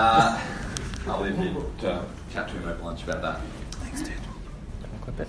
Uh, 0.00 0.40
I'll 1.08 1.22
leave 1.22 1.36
you 1.40 1.72
to 1.80 2.04
chat 2.32 2.46
to 2.46 2.54
him 2.54 2.68
over 2.68 2.84
lunch 2.84 3.02
about 3.02 3.20
that. 3.20 3.40
Thanks, 3.80 4.00
dude. 4.00 4.12
Clip 5.00 5.18
it. 5.18 5.28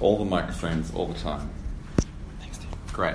All 0.00 0.18
the 0.18 0.26
microphones, 0.26 0.92
all 0.94 1.06
the 1.06 1.18
time. 1.18 1.48
Thanks, 2.40 2.58
dude. 2.58 2.68
Great. 2.92 3.14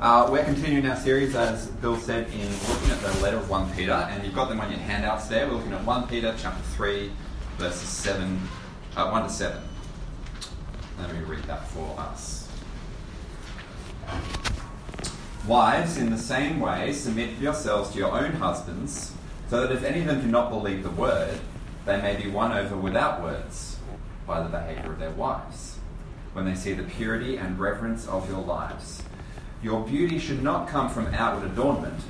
Uh, 0.00 0.28
we're 0.32 0.42
continuing 0.42 0.84
our 0.86 0.96
series, 0.96 1.36
as 1.36 1.68
Bill 1.68 1.96
said, 1.96 2.26
in 2.32 2.50
looking 2.68 2.90
at 2.90 3.00
the 3.02 3.20
letter 3.22 3.36
of 3.36 3.48
1 3.48 3.70
Peter, 3.76 3.92
and 3.92 4.24
you've 4.24 4.34
got 4.34 4.48
them 4.48 4.58
on 4.58 4.68
your 4.68 4.80
handouts 4.80 5.28
there. 5.28 5.46
We're 5.46 5.54
looking 5.54 5.74
at 5.74 5.84
1 5.84 6.08
Peter 6.08 6.34
chapter 6.36 6.64
3, 6.74 7.12
verses 7.58 7.88
7, 7.88 8.40
uh, 8.96 9.10
1 9.10 9.22
to 9.22 9.30
7. 9.30 9.62
Let 10.98 11.12
me 11.14 11.20
read 11.20 11.44
that 11.44 11.68
for 11.68 11.94
us. 12.00 12.48
Wives, 15.46 15.98
in 15.98 16.10
the 16.10 16.18
same 16.18 16.58
way, 16.58 16.92
submit 16.92 17.38
yourselves 17.38 17.92
to 17.92 17.98
your 17.98 18.10
own 18.10 18.32
husbands, 18.32 19.12
so 19.52 19.66
that 19.66 19.70
if 19.70 19.84
any 19.84 20.00
of 20.00 20.06
them 20.06 20.22
do 20.22 20.28
not 20.28 20.48
believe 20.48 20.82
the 20.82 20.88
word, 20.88 21.38
they 21.84 22.00
may 22.00 22.16
be 22.16 22.26
won 22.26 22.52
over 22.52 22.74
without 22.74 23.22
words 23.22 23.76
by 24.26 24.42
the 24.42 24.48
behavior 24.48 24.92
of 24.92 24.98
their 24.98 25.10
wives, 25.10 25.78
when 26.32 26.46
they 26.46 26.54
see 26.54 26.72
the 26.72 26.82
purity 26.82 27.36
and 27.36 27.60
reverence 27.60 28.08
of 28.08 28.26
your 28.30 28.40
lives. 28.40 29.02
Your 29.62 29.84
beauty 29.86 30.18
should 30.18 30.42
not 30.42 30.68
come 30.68 30.88
from 30.88 31.08
outward 31.08 31.50
adornment, 31.50 32.00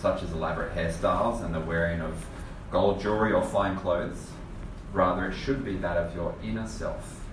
such 0.00 0.22
as 0.22 0.32
elaborate 0.32 0.74
hairstyles 0.74 1.44
and 1.44 1.54
the 1.54 1.60
wearing 1.60 2.00
of 2.00 2.24
gold 2.70 2.98
jewelry 2.98 3.30
or 3.30 3.44
fine 3.44 3.76
clothes. 3.76 4.30
Rather, 4.94 5.26
it 5.26 5.34
should 5.34 5.66
be 5.66 5.76
that 5.76 5.98
of 5.98 6.14
your 6.14 6.34
inner 6.42 6.66
self, 6.66 7.26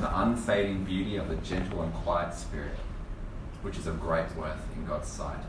the 0.00 0.20
unfading 0.22 0.84
beauty 0.84 1.16
of 1.16 1.30
a 1.30 1.36
gentle 1.36 1.82
and 1.82 1.92
quiet 1.92 2.32
spirit 2.32 2.78
which 3.60 3.76
is 3.76 3.86
of 3.86 4.00
great 4.00 4.34
worth 4.36 4.66
in 4.74 4.86
God's 4.86 5.08
sight. 5.08 5.44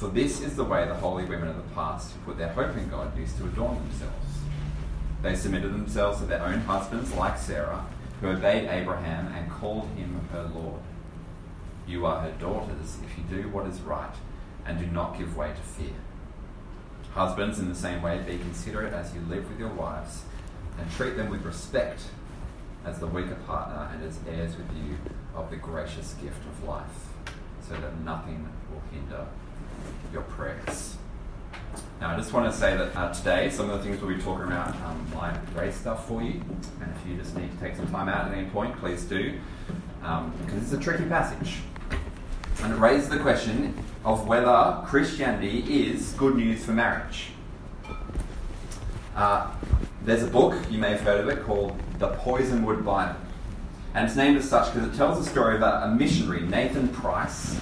For 0.00 0.08
this 0.08 0.40
is 0.40 0.56
the 0.56 0.64
way 0.64 0.88
the 0.88 0.94
holy 0.94 1.26
women 1.26 1.48
of 1.48 1.56
the 1.56 1.74
past 1.74 2.12
who 2.12 2.20
put 2.20 2.38
their 2.38 2.48
hope 2.48 2.74
in 2.74 2.88
God 2.88 3.14
used 3.18 3.36
to 3.36 3.44
adorn 3.44 3.74
themselves. 3.74 4.38
They 5.20 5.36
submitted 5.36 5.74
themselves 5.74 6.20
to 6.20 6.24
their 6.24 6.42
own 6.42 6.60
husbands, 6.60 7.12
like 7.12 7.36
Sarah, 7.36 7.84
who 8.22 8.28
obeyed 8.28 8.66
Abraham 8.70 9.30
and 9.34 9.50
called 9.50 9.90
him 9.98 10.26
her 10.32 10.50
Lord. 10.54 10.80
You 11.86 12.06
are 12.06 12.22
her 12.22 12.30
daughters 12.30 12.96
if 13.04 13.18
you 13.18 13.42
do 13.42 13.50
what 13.50 13.66
is 13.66 13.82
right 13.82 14.14
and 14.64 14.78
do 14.78 14.86
not 14.86 15.18
give 15.18 15.36
way 15.36 15.48
to 15.50 15.82
fear. 15.82 15.98
Husbands, 17.12 17.58
in 17.58 17.68
the 17.68 17.74
same 17.74 18.00
way, 18.00 18.22
be 18.26 18.38
considerate 18.38 18.94
as 18.94 19.14
you 19.14 19.20
live 19.28 19.50
with 19.50 19.58
your 19.58 19.68
wives 19.68 20.22
and 20.78 20.90
treat 20.92 21.18
them 21.18 21.28
with 21.28 21.44
respect 21.44 22.04
as 22.86 23.00
the 23.00 23.06
weaker 23.06 23.36
partner 23.46 23.90
and 23.92 24.02
as 24.02 24.18
heirs 24.26 24.56
with 24.56 24.74
you 24.74 24.96
of 25.34 25.50
the 25.50 25.56
gracious 25.56 26.14
gift 26.14 26.42
of 26.46 26.64
life 26.64 27.08
so 27.68 27.74
that 27.74 28.00
nothing 28.00 28.48
will 28.72 28.80
hinder 28.90 29.26
your 30.12 30.22
prayers. 30.22 30.96
Now, 32.00 32.14
I 32.14 32.16
just 32.16 32.32
want 32.32 32.50
to 32.50 32.58
say 32.58 32.76
that 32.76 32.96
uh, 32.96 33.12
today, 33.12 33.50
some 33.50 33.68
of 33.68 33.78
the 33.78 33.84
things 33.84 34.00
we'll 34.00 34.16
be 34.16 34.22
talking 34.22 34.46
about 34.46 34.74
um, 34.86 35.06
might 35.14 35.36
raise 35.54 35.74
stuff 35.74 36.08
for 36.08 36.22
you, 36.22 36.40
and 36.80 36.94
if 36.96 37.06
you 37.06 37.16
just 37.16 37.36
need 37.36 37.50
to 37.52 37.58
take 37.58 37.76
some 37.76 37.86
time 37.88 38.08
out 38.08 38.28
at 38.30 38.36
any 38.36 38.48
point, 38.48 38.74
please 38.78 39.04
do, 39.04 39.38
um, 40.02 40.32
because 40.44 40.62
it's 40.62 40.72
a 40.72 40.78
tricky 40.78 41.04
passage. 41.04 41.58
And 42.62 42.72
it 42.72 42.76
raises 42.76 43.08
the 43.08 43.18
question 43.18 43.74
of 44.04 44.26
whether 44.26 44.82
Christianity 44.86 45.90
is 45.90 46.12
good 46.14 46.36
news 46.36 46.64
for 46.64 46.72
marriage. 46.72 47.32
Uh, 49.14 49.50
there's 50.04 50.22
a 50.22 50.26
book, 50.26 50.56
you 50.70 50.78
may 50.78 50.92
have 50.92 51.02
heard 51.02 51.20
of 51.20 51.28
it, 51.28 51.44
called 51.44 51.78
The 51.98 52.08
Poisonwood 52.08 52.82
Bible. 52.82 53.20
And 53.92 54.06
it's 54.06 54.16
named 54.16 54.38
as 54.38 54.48
such 54.48 54.72
because 54.72 54.88
it 54.88 54.96
tells 54.96 55.22
the 55.22 55.30
story 55.30 55.56
about 55.56 55.86
a 55.86 55.94
missionary, 55.94 56.40
Nathan 56.42 56.88
Price, 56.88 57.60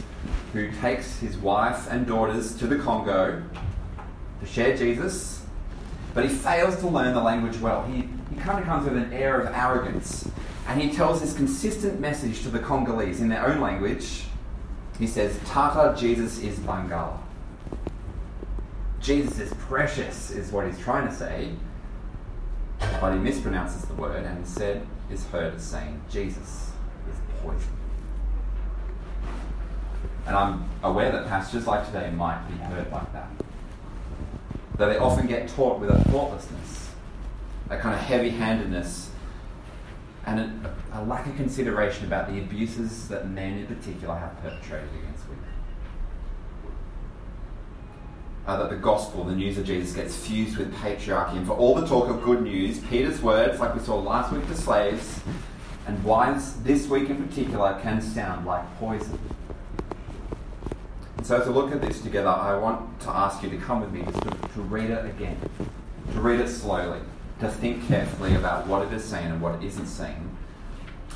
who 0.52 0.70
takes 0.80 1.18
his 1.18 1.36
wife 1.36 1.86
and 1.90 2.06
daughters 2.06 2.56
to 2.56 2.66
the 2.66 2.78
Congo 2.78 3.42
to 4.40 4.46
share 4.46 4.76
Jesus, 4.76 5.44
but 6.14 6.24
he 6.24 6.30
fails 6.30 6.76
to 6.80 6.88
learn 6.88 7.14
the 7.14 7.20
language 7.20 7.58
well. 7.58 7.84
He, 7.84 8.08
he 8.30 8.40
kind 8.40 8.58
of 8.58 8.64
comes 8.64 8.84
with 8.88 8.96
an 8.96 9.12
air 9.12 9.40
of 9.40 9.54
arrogance, 9.54 10.30
and 10.66 10.80
he 10.80 10.90
tells 10.90 11.20
his 11.20 11.34
consistent 11.34 12.00
message 12.00 12.42
to 12.42 12.48
the 12.48 12.58
Congolese 12.58 13.20
in 13.20 13.28
their 13.28 13.46
own 13.46 13.60
language. 13.60 14.24
He 14.98 15.06
says, 15.06 15.38
Tata 15.46 15.98
Jesus 15.98 16.38
is 16.40 16.58
Bangala. 16.58 17.18
Jesus 19.00 19.38
is 19.38 19.54
precious, 19.54 20.30
is 20.30 20.50
what 20.50 20.66
he's 20.66 20.78
trying 20.78 21.06
to 21.08 21.14
say, 21.14 21.50
but 23.00 23.12
he 23.12 23.18
mispronounces 23.18 23.86
the 23.86 23.94
word 23.94 24.24
and 24.24 24.38
instead 24.38 24.84
is 25.10 25.24
heard 25.26 25.54
as 25.54 25.62
saying 25.62 26.00
Jesus 26.10 26.72
is 27.08 27.40
poison. 27.40 27.77
And 30.28 30.36
I'm 30.36 30.68
aware 30.82 31.10
that 31.10 31.26
passages 31.26 31.66
like 31.66 31.86
today 31.86 32.10
might 32.10 32.46
be 32.48 32.54
heard 32.58 32.92
like 32.92 33.10
that. 33.14 33.30
That 34.76 34.88
they 34.90 34.98
often 34.98 35.26
get 35.26 35.48
taught 35.48 35.80
with 35.80 35.88
a 35.88 35.98
thoughtlessness, 36.10 36.90
a 37.70 37.78
kind 37.78 37.94
of 37.94 38.02
heavy 38.02 38.28
handedness, 38.28 39.10
and 40.26 40.38
a, 40.92 40.98
a, 40.98 41.02
lack 41.04 41.26
of 41.26 41.34
consideration 41.36 42.04
about 42.04 42.30
the 42.30 42.38
abuses 42.38 43.08
that 43.08 43.30
men 43.30 43.56
in 43.60 43.66
particular 43.66 44.14
have 44.16 44.38
perpetrated 44.42 44.90
against 45.02 45.26
women. 45.30 45.44
Uh, 48.46 48.58
that 48.58 48.68
the 48.68 48.76
gospel, 48.76 49.24
the 49.24 49.34
news 49.34 49.56
of 49.56 49.64
Jesus, 49.64 49.94
gets 49.94 50.14
fused 50.14 50.58
with 50.58 50.74
patriarchy. 50.74 51.38
And 51.38 51.46
for 51.46 51.54
all 51.54 51.74
the 51.74 51.86
talk 51.86 52.10
of 52.10 52.22
good 52.22 52.42
news, 52.42 52.80
Peter's 52.80 53.22
words, 53.22 53.58
like 53.60 53.74
we 53.74 53.80
saw 53.80 53.98
last 53.98 54.30
week 54.30 54.46
to 54.48 54.54
slaves, 54.54 55.20
and 55.86 56.04
wives 56.04 56.62
this 56.64 56.86
week 56.86 57.08
in 57.08 57.26
particular, 57.26 57.80
can 57.82 58.02
sound 58.02 58.44
like 58.44 58.62
poison. 58.78 59.17
So, 61.28 61.44
to 61.44 61.50
look 61.50 61.72
at 61.72 61.82
this 61.82 62.00
together, 62.00 62.30
I 62.30 62.56
want 62.56 63.00
to 63.00 63.10
ask 63.10 63.42
you 63.42 63.50
to 63.50 63.58
come 63.58 63.82
with 63.82 63.92
me 63.92 64.00
just 64.00 64.22
to, 64.22 64.30
to 64.30 64.62
read 64.62 64.88
it 64.88 65.04
again, 65.04 65.38
to 66.14 66.20
read 66.22 66.40
it 66.40 66.48
slowly, 66.48 67.00
to 67.40 67.50
think 67.50 67.86
carefully 67.86 68.34
about 68.34 68.66
what 68.66 68.86
it 68.86 68.94
is 68.94 69.04
saying 69.04 69.26
and 69.26 69.42
what 69.42 69.56
it 69.56 69.62
isn't 69.62 69.88
saying, 69.88 70.34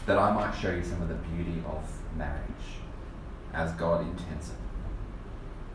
that 0.05 0.19
I 0.19 0.31
might 0.34 0.53
show 0.53 0.71
you 0.71 0.84
some 0.84 1.01
of 1.01 1.09
the 1.09 1.15
beauty 1.15 1.62
of 1.67 1.91
marriage 2.15 2.43
as 3.55 3.72
God 3.72 4.03
intends 4.03 4.51
it 4.51 4.56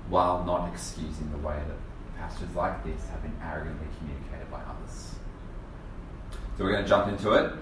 while 0.07 0.43
not 0.45 0.71
excusing 0.71 1.31
the 1.31 1.39
way 1.39 1.55
that 1.55 2.19
passages 2.19 2.55
like 2.55 2.83
this 2.83 3.09
have 3.09 3.23
been 3.23 3.35
arrogantly 3.43 3.87
communicated 3.97 4.51
by 4.51 4.59
others. 4.59 5.15
So 6.59 6.63
we're 6.63 6.73
going 6.73 6.83
to 6.83 6.87
jump 6.87 7.07
into 7.07 7.31
it, 7.31 7.53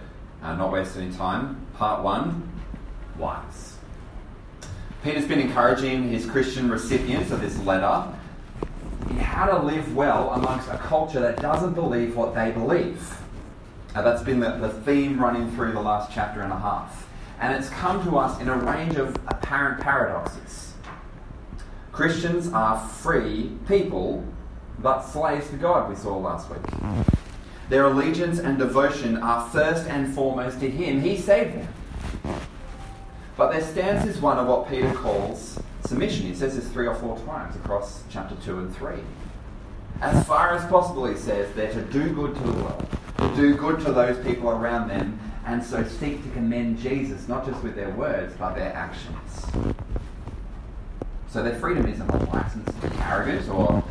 uh, 0.43 0.55
not 0.57 0.73
waste 0.73 0.97
any 0.97 1.13
time. 1.13 1.67
Part 1.75 2.03
one 2.03 2.51
Wives. 3.17 3.74
Peter's 5.05 5.27
been 5.27 5.39
encouraging 5.39 6.09
his 6.09 6.25
Christian 6.25 6.67
recipients 6.67 7.29
of 7.29 7.39
this 7.39 7.55
letter 7.59 8.11
in 9.07 9.17
how 9.17 9.45
to 9.45 9.63
live 9.63 9.95
well 9.95 10.31
amongst 10.31 10.67
a 10.67 10.79
culture 10.79 11.19
that 11.19 11.39
doesn't 11.39 11.75
believe 11.75 12.15
what 12.15 12.33
they 12.33 12.49
believe. 12.49 13.15
Uh, 13.93 14.01
that's 14.01 14.23
been 14.23 14.39
the, 14.39 14.57
the 14.57 14.69
theme 14.69 15.21
running 15.21 15.51
through 15.51 15.73
the 15.73 15.79
last 15.79 16.11
chapter 16.11 16.41
and 16.41 16.51
a 16.51 16.57
half. 16.57 17.07
And 17.39 17.53
it's 17.53 17.69
come 17.69 18.03
to 18.05 18.17
us 18.17 18.41
in 18.41 18.49
a 18.49 18.57
range 18.57 18.95
of 18.95 19.15
apparent 19.27 19.79
paradoxes. 19.79 20.73
Christians 21.91 22.51
are 22.51 22.79
free 22.87 23.51
people, 23.67 24.25
but 24.79 25.03
slaves 25.03 25.47
to 25.51 25.57
God, 25.57 25.87
we 25.87 25.95
saw 25.95 26.17
last 26.17 26.49
week. 26.49 26.61
Their 27.69 27.85
allegiance 27.85 28.39
and 28.39 28.57
devotion 28.57 29.17
are 29.17 29.47
first 29.51 29.85
and 29.85 30.11
foremost 30.15 30.59
to 30.61 30.67
Him. 30.67 31.01
He 31.01 31.15
saved 31.15 31.53
them. 31.53 31.67
But 33.37 33.51
their 33.51 33.61
stance 33.61 34.05
is 34.05 34.21
one 34.21 34.37
of 34.37 34.47
what 34.47 34.69
Peter 34.69 34.93
calls 34.93 35.59
submission. 35.85 36.25
He 36.25 36.35
says 36.35 36.55
this 36.55 36.67
three 36.69 36.87
or 36.87 36.95
four 36.95 37.17
times 37.19 37.55
across 37.57 38.03
chapter 38.09 38.35
2 38.43 38.59
and 38.59 38.75
3. 38.75 38.95
As 40.01 40.25
far 40.25 40.53
as 40.53 40.65
possible, 40.69 41.05
he 41.05 41.15
says, 41.15 41.53
they're 41.53 41.73
to 41.73 41.81
do 41.83 42.13
good 42.13 42.35
to 42.35 42.41
the 42.41 42.51
world, 42.51 42.87
to 43.17 43.35
do 43.35 43.55
good 43.55 43.79
to 43.81 43.91
those 43.91 44.17
people 44.25 44.49
around 44.49 44.89
them, 44.89 45.19
and 45.45 45.63
so 45.63 45.83
seek 45.83 46.23
to 46.23 46.29
commend 46.29 46.79
Jesus, 46.79 47.27
not 47.27 47.45
just 47.45 47.61
with 47.63 47.75
their 47.75 47.89
words, 47.91 48.33
but 48.37 48.55
their 48.55 48.73
actions. 48.73 49.45
So 51.29 51.43
their 51.43 51.59
freedom 51.59 51.85
isn't 51.87 52.09
a 52.09 52.17
license 52.31 52.65
to 52.81 52.89
be 52.89 52.97
arrogant 53.01 53.49
or, 53.49 53.83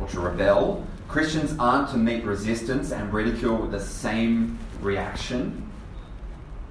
or 0.00 0.08
to 0.08 0.20
rebel. 0.20 0.86
Christians 1.08 1.54
aren't 1.58 1.90
to 1.90 1.96
meet 1.96 2.24
resistance 2.24 2.92
and 2.92 3.12
ridicule 3.12 3.56
with 3.56 3.72
the 3.72 3.80
same 3.80 4.58
reaction, 4.80 5.69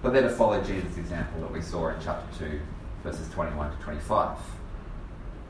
but 0.01 0.13
they're 0.13 0.21
to 0.21 0.29
follow 0.29 0.61
Jesus' 0.63 0.97
example 0.97 1.41
that 1.41 1.51
we 1.51 1.61
saw 1.61 1.89
in 1.89 1.95
chapter 2.01 2.45
2, 2.45 2.59
verses 3.03 3.29
21 3.29 3.75
to 3.75 3.83
25. 3.83 4.37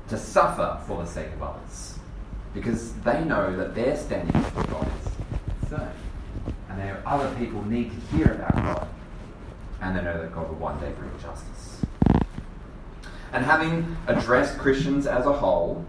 To 0.09 0.17
suffer 0.17 0.79
for 0.87 1.03
the 1.03 1.07
sake 1.07 1.31
of 1.33 1.43
others, 1.43 1.99
because 2.53 2.93
they 3.01 3.23
know 3.23 3.55
that 3.55 3.75
their 3.75 3.95
standing 3.95 4.41
before 4.41 4.63
God 4.63 4.87
is 4.87 5.69
firm. 5.69 5.89
And 6.69 6.81
are 6.81 7.03
other 7.05 7.35
people 7.35 7.63
need 7.65 7.91
to 7.91 8.17
hear 8.17 8.33
about 8.33 8.55
God, 8.55 8.87
and 9.81 9.95
they 9.95 10.01
know 10.01 10.19
that 10.19 10.33
God 10.33 10.49
will 10.49 10.55
one 10.55 10.79
day 10.79 10.91
bring 10.97 11.11
justice. 11.21 11.85
And 13.31 13.45
having 13.45 13.95
addressed 14.07 14.57
Christians 14.57 15.05
as 15.05 15.27
a 15.27 15.33
whole, 15.33 15.85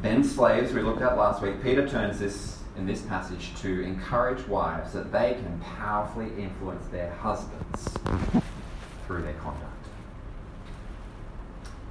then 0.00 0.24
slaves, 0.24 0.72
we 0.72 0.80
looked 0.80 1.02
at 1.02 1.18
last 1.18 1.42
week, 1.42 1.62
Peter 1.62 1.86
turns 1.86 2.18
this 2.18 2.61
in 2.76 2.86
this 2.86 3.02
passage 3.02 3.52
to 3.60 3.82
encourage 3.82 4.46
wives 4.48 4.92
that 4.92 5.12
they 5.12 5.34
can 5.34 5.60
powerfully 5.76 6.30
influence 6.38 6.86
their 6.88 7.12
husbands 7.14 7.98
through 9.06 9.22
their 9.22 9.34
conduct. 9.34 9.72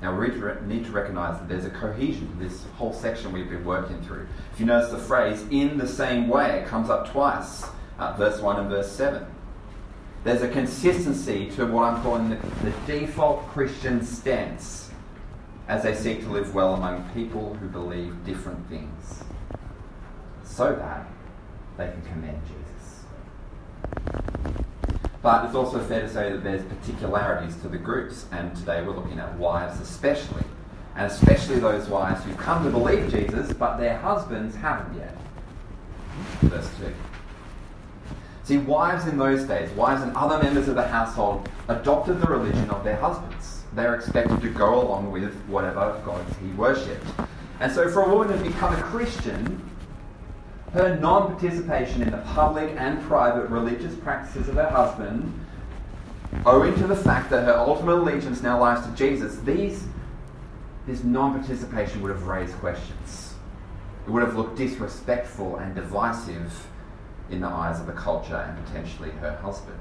Now, 0.02 0.18
we 0.18 0.30
need 0.66 0.86
to 0.86 0.92
recognize 0.92 1.38
that 1.40 1.48
there's 1.48 1.66
a 1.66 1.70
cohesion 1.70 2.28
to 2.32 2.44
this 2.44 2.64
whole 2.78 2.92
section 2.92 3.32
we've 3.32 3.50
been 3.50 3.64
working 3.64 4.02
through. 4.02 4.28
If 4.52 4.60
you 4.60 4.66
notice 4.66 4.90
the 4.90 4.98
phrase, 4.98 5.46
in 5.52 5.78
the 5.78 5.88
same 5.88 6.28
way, 6.28 6.60
it 6.60 6.68
comes 6.68 6.90
up 6.90 7.12
twice, 7.12 7.66
uh, 8.00 8.14
verse 8.18 8.42
1 8.42 8.60
and 8.60 8.70
verse 8.70 8.92
7. 8.92 9.24
There's 10.24 10.42
a 10.42 10.48
consistency 10.48 11.52
to 11.52 11.68
what 11.68 11.84
I'm 11.84 12.02
calling 12.02 12.30
the, 12.32 12.38
the 12.64 12.74
default 12.88 13.48
Christian 13.50 14.04
stance 14.04 14.90
as 15.68 15.84
they 15.84 15.94
seek 15.94 16.22
to 16.22 16.30
live 16.30 16.54
well 16.54 16.74
among 16.74 17.08
people 17.14 17.54
who 17.56 17.68
believe 17.68 18.26
different 18.26 18.68
things, 18.70 19.24
so 20.52 20.76
that 20.76 21.08
they 21.78 21.92
can 21.92 22.02
commend 22.12 22.42
Jesus. 22.46 23.04
But 25.22 25.46
it's 25.46 25.56
also 25.56 25.80
fair 25.84 26.02
to 26.02 26.10
say 26.10 26.32
that 26.32 26.44
there's 26.44 26.64
particularities 26.64 27.56
to 27.58 27.70
the 27.70 27.78
groups, 27.78 28.26
and 28.32 28.56
today 28.56 28.82
we're 28.82 28.96
looking 28.96 29.20
at 29.20 29.34
wives 29.38 29.80
especially, 29.80 30.44
and 30.96 31.10
especially 31.10 31.60
those 31.60 31.88
wives 31.88 32.24
who 32.24 32.34
come 32.36 32.64
to 32.66 32.70
believe 32.70 33.10
Jesus, 33.12 33.54
but 33.54 33.78
their 33.78 33.98
husbands 33.98 34.56
haven't 34.56 34.98
yet. 34.98 35.16
Verse 36.42 36.70
2. 36.80 36.94
See, 38.44 38.58
wives 38.58 39.08
in 39.08 39.18
those 39.18 39.46
days, 39.46 39.70
wives 39.72 40.02
and 40.02 40.16
other 40.18 40.44
members 40.44 40.68
of 40.68 40.76
the 40.76 40.88
household, 40.88 41.48
adopted 41.70 42.20
the 42.20 42.28
religion 42.28 42.70
of 42.72 42.84
their 42.84 42.98
husbands. 42.98 43.64
They're 43.74 43.96
expected 43.96 44.42
to 44.42 44.50
go 44.50 44.82
along 44.82 45.12
with 45.12 45.34
whatever 45.48 46.02
gods 46.04 46.36
he 46.40 46.48
worshipped. 46.54 47.08
And 47.62 47.72
so, 47.72 47.90
for 47.90 48.02
a 48.02 48.10
woman 48.14 48.36
to 48.36 48.44
become 48.44 48.74
a 48.74 48.82
Christian, 48.82 49.71
her 50.74 50.98
non 50.98 51.28
participation 51.34 52.02
in 52.02 52.12
the 52.12 52.18
public 52.18 52.74
and 52.78 53.02
private 53.04 53.48
religious 53.50 53.94
practices 53.96 54.48
of 54.48 54.56
her 54.56 54.70
husband, 54.70 55.34
owing 56.46 56.74
to 56.76 56.88
the 56.88 56.96
fact 56.96 57.30
that 57.30 57.46
her 57.46 57.54
ultimate 57.54 57.96
allegiance 57.96 58.42
now 58.42 58.60
lies 58.60 58.86
to 58.86 58.92
Jesus, 58.96 59.38
these, 59.40 59.86
this 60.88 61.04
non 61.04 61.38
participation 61.38 62.02
would 62.02 62.12
have 62.12 62.28
raised 62.28 62.54
questions. 62.56 63.36
It 64.06 64.10
would 64.10 64.24
have 64.24 64.36
looked 64.36 64.58
disrespectful 64.58 65.58
and 65.58 65.76
divisive 65.76 66.68
in 67.30 67.42
the 67.42 67.48
eyes 67.48 67.80
of 67.80 67.86
the 67.86 67.94
culture 67.94 68.36
and 68.36 68.66
potentially 68.66 69.12
her 69.12 69.38
husband. 69.38 69.80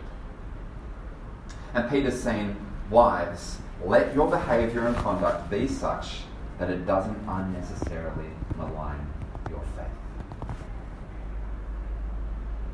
And 1.72 1.88
Peter's 1.88 2.20
saying, 2.20 2.56
Wives, 2.90 3.58
let 3.84 4.14
your 4.14 4.28
behaviour 4.28 4.87
and 4.87 4.96
conduct 4.96 5.48
be 5.48 5.69
such 5.69 6.22
that 6.58 6.69
it 6.69 6.87
doesn't 6.87 7.16
unnecessarily 7.28 8.31
malign 8.56 9.06
your 9.48 9.62
faith. 9.76 9.87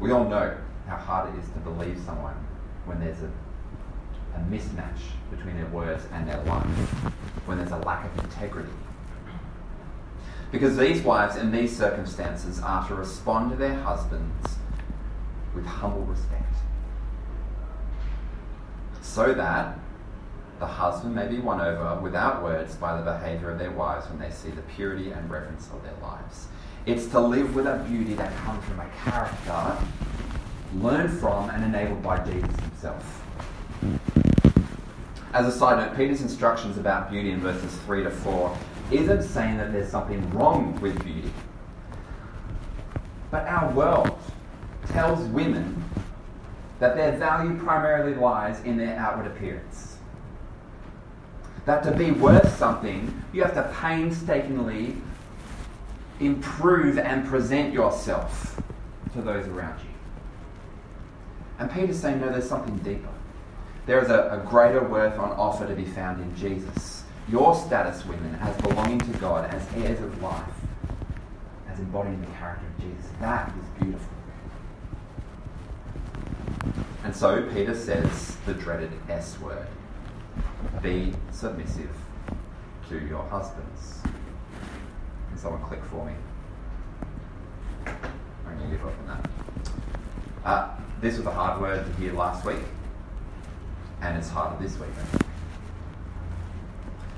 We 0.01 0.13
all 0.13 0.25
know 0.25 0.57
how 0.87 0.97
hard 0.97 1.35
it 1.35 1.39
is 1.39 1.49
to 1.51 1.59
believe 1.61 1.99
someone 2.05 2.35
when 2.85 3.01
there's 3.01 3.23
a, 3.23 3.31
a 4.37 4.41
mismatch 4.51 5.01
between 5.31 5.57
their 5.57 5.67
words 5.67 6.05
and 6.13 6.29
their 6.29 6.43
life, 6.45 6.67
when 7.47 7.59
there's 7.59 7.73
a 7.73 7.79
lack 7.79 8.05
of 8.05 8.25
integrity. 8.25 8.71
Because 10.53 10.77
these 10.77 11.03
wives 11.03 11.37
in 11.37 11.51
these 11.51 11.77
circumstances 11.77 12.61
are 12.61 12.87
to 12.89 12.95
respond 12.95 13.51
to 13.51 13.57
their 13.57 13.75
husbands 13.75 14.57
with 15.55 15.67
humble 15.67 16.03
respect. 16.03 16.55
So 19.03 19.33
that 19.35 19.79
the 20.59 20.67
husband 20.67 21.15
may 21.15 21.27
be 21.27 21.39
won 21.39 21.61
over 21.61 22.01
without 22.01 22.43
words 22.43 22.75
by 22.77 22.97
the 22.97 23.03
behaviour 23.03 23.51
of 23.51 23.59
their 23.59 23.71
wives 23.71 24.09
when 24.09 24.19
they 24.19 24.31
see 24.31 24.51
the 24.51 24.63
purity 24.63 25.11
and 25.11 25.31
reverence 25.31 25.69
of 25.73 25.83
their 25.83 25.97
lives. 26.03 26.49
It's 26.87 27.07
to 27.09 27.21
live 27.21 27.57
with 27.57 27.67
a 27.67 27.85
beauty 27.89 28.15
that 28.15 28.33
comes 28.37 28.65
from 28.65 28.79
a 28.79 28.89
character 29.03 29.77
learned 30.77 31.19
from 31.19 31.51
and 31.51 31.65
enabled 31.65 32.01
by 32.01 32.25
Jesus 32.25 32.61
himself. 32.61 33.25
As 35.33 35.49
a 35.49 35.53
side 35.53 35.85
note, 35.85 35.97
Peter's 35.97 36.23
instructions 36.23 36.79
about 36.79 37.11
beauty 37.11 37.33
in 37.33 37.41
verses 37.41 37.77
3 37.87 38.05
to 38.05 38.11
4 38.11 38.57
isn't 38.93 39.23
saying 39.25 39.59
that 39.59 39.73
there's 39.73 39.91
something 39.91 40.31
wrong 40.31 40.81
with 40.81 41.03
beauty. 41.05 41.33
But 43.33 43.49
our 43.49 43.73
world 43.73 44.17
tells 44.87 45.27
women 45.31 45.85
that 46.79 46.95
their 46.95 47.17
value 47.17 47.59
primarily 47.59 48.15
lies 48.15 48.63
in 48.63 48.77
their 48.77 48.97
outward 48.97 49.27
appearance. 49.27 49.97
That 51.65 51.83
to 51.83 51.91
be 51.91 52.13
worth 52.13 52.57
something, 52.57 53.25
you 53.33 53.43
have 53.43 53.55
to 53.55 53.75
painstakingly 53.81 54.97
improve 56.21 56.99
and 56.99 57.27
present 57.27 57.73
yourself 57.73 58.61
to 59.13 59.23
those 59.23 59.47
around 59.49 59.79
you. 59.81 59.91
And 61.59 61.71
Peter's 61.71 61.99
saying, 61.99 62.21
no, 62.21 62.31
there's 62.31 62.49
something 62.49 62.77
deeper. 62.79 63.09
There 63.87 64.03
is 64.03 64.11
a, 64.11 64.43
a 64.43 64.47
greater 64.49 64.83
worth 64.83 65.19
on 65.19 65.31
offer 65.33 65.67
to 65.67 65.75
be 65.75 65.85
found 65.85 66.21
in 66.23 66.37
Jesus. 66.37 67.05
Your 67.29 67.55
status, 67.55 68.05
women, 68.05 68.35
as 68.37 68.57
belonging 68.63 69.01
to 69.01 69.19
God, 69.19 69.53
as 69.53 69.67
heirs 69.77 70.01
of 70.01 70.23
life, 70.23 70.45
as 71.69 71.79
embodying 71.79 72.21
the 72.21 72.27
character 72.39 72.67
of 72.67 72.83
Jesus, 72.83 73.11
that 73.21 73.53
is 73.57 73.83
beautiful. 73.83 74.09
And 77.05 77.15
so 77.15 77.49
Peter 77.53 77.75
says 77.75 78.37
the 78.47 78.55
dreaded 78.55 78.91
S 79.09 79.39
word 79.39 79.67
be 80.83 81.15
submissive 81.31 81.95
to 82.89 82.99
your 83.07 83.23
husbands. 83.25 84.03
Someone 85.37 85.63
click 85.63 85.85
for 85.85 86.05
me? 86.05 86.13
I'm 87.87 88.59
going 88.59 88.71
to 88.71 88.77
give 88.77 88.87
up 88.87 89.07
that. 89.07 89.31
Uh, 90.45 90.71
this 91.01 91.19
was 91.19 91.27
a 91.27 91.31
hard 91.31 91.61
word 91.61 91.85
to 91.85 91.93
hear 92.01 92.13
last 92.13 92.45
week, 92.45 92.59
and 94.01 94.17
it's 94.17 94.29
harder 94.29 94.63
this 94.63 94.79
week. 94.79 94.89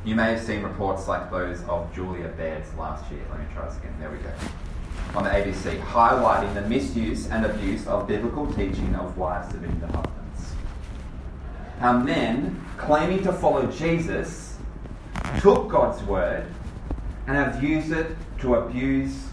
You 0.05 0.15
may 0.15 0.33
have 0.33 0.43
seen 0.43 0.63
reports 0.63 1.07
like 1.07 1.31
those 1.31 1.63
of 1.65 1.95
Julia 1.95 2.29
Baird's 2.29 2.73
last 2.75 3.11
year. 3.13 3.21
Let 3.31 3.41
me 3.41 3.47
try 3.55 3.69
this 3.69 3.79
again. 3.79 3.95
There 3.99 4.11
we 4.11 4.19
go 4.19 4.31
on 5.15 5.25
the 5.25 5.31
ABC, 5.31 5.81
highlighting 5.81 6.53
the 6.55 6.63
misuse 6.63 7.29
and 7.29 7.47
abuse 7.47 7.87
of 7.87 8.07
biblical 8.07 8.47
teaching 8.53 8.95
of 8.95 9.17
wives 9.17 9.51
submitting 9.51 9.81
to 9.81 9.87
husbands. 9.87 10.55
How 11.81 11.99
men, 11.99 12.65
claiming 12.77 13.23
to 13.23 13.33
follow 13.33 13.67
Jesus, 13.71 14.59
took 15.41 15.69
God's 15.69 16.03
word 16.03 16.47
and 17.29 17.37
have 17.37 17.63
used 17.63 17.93
it 17.93 18.17
to 18.41 18.55
abuse 18.55 19.29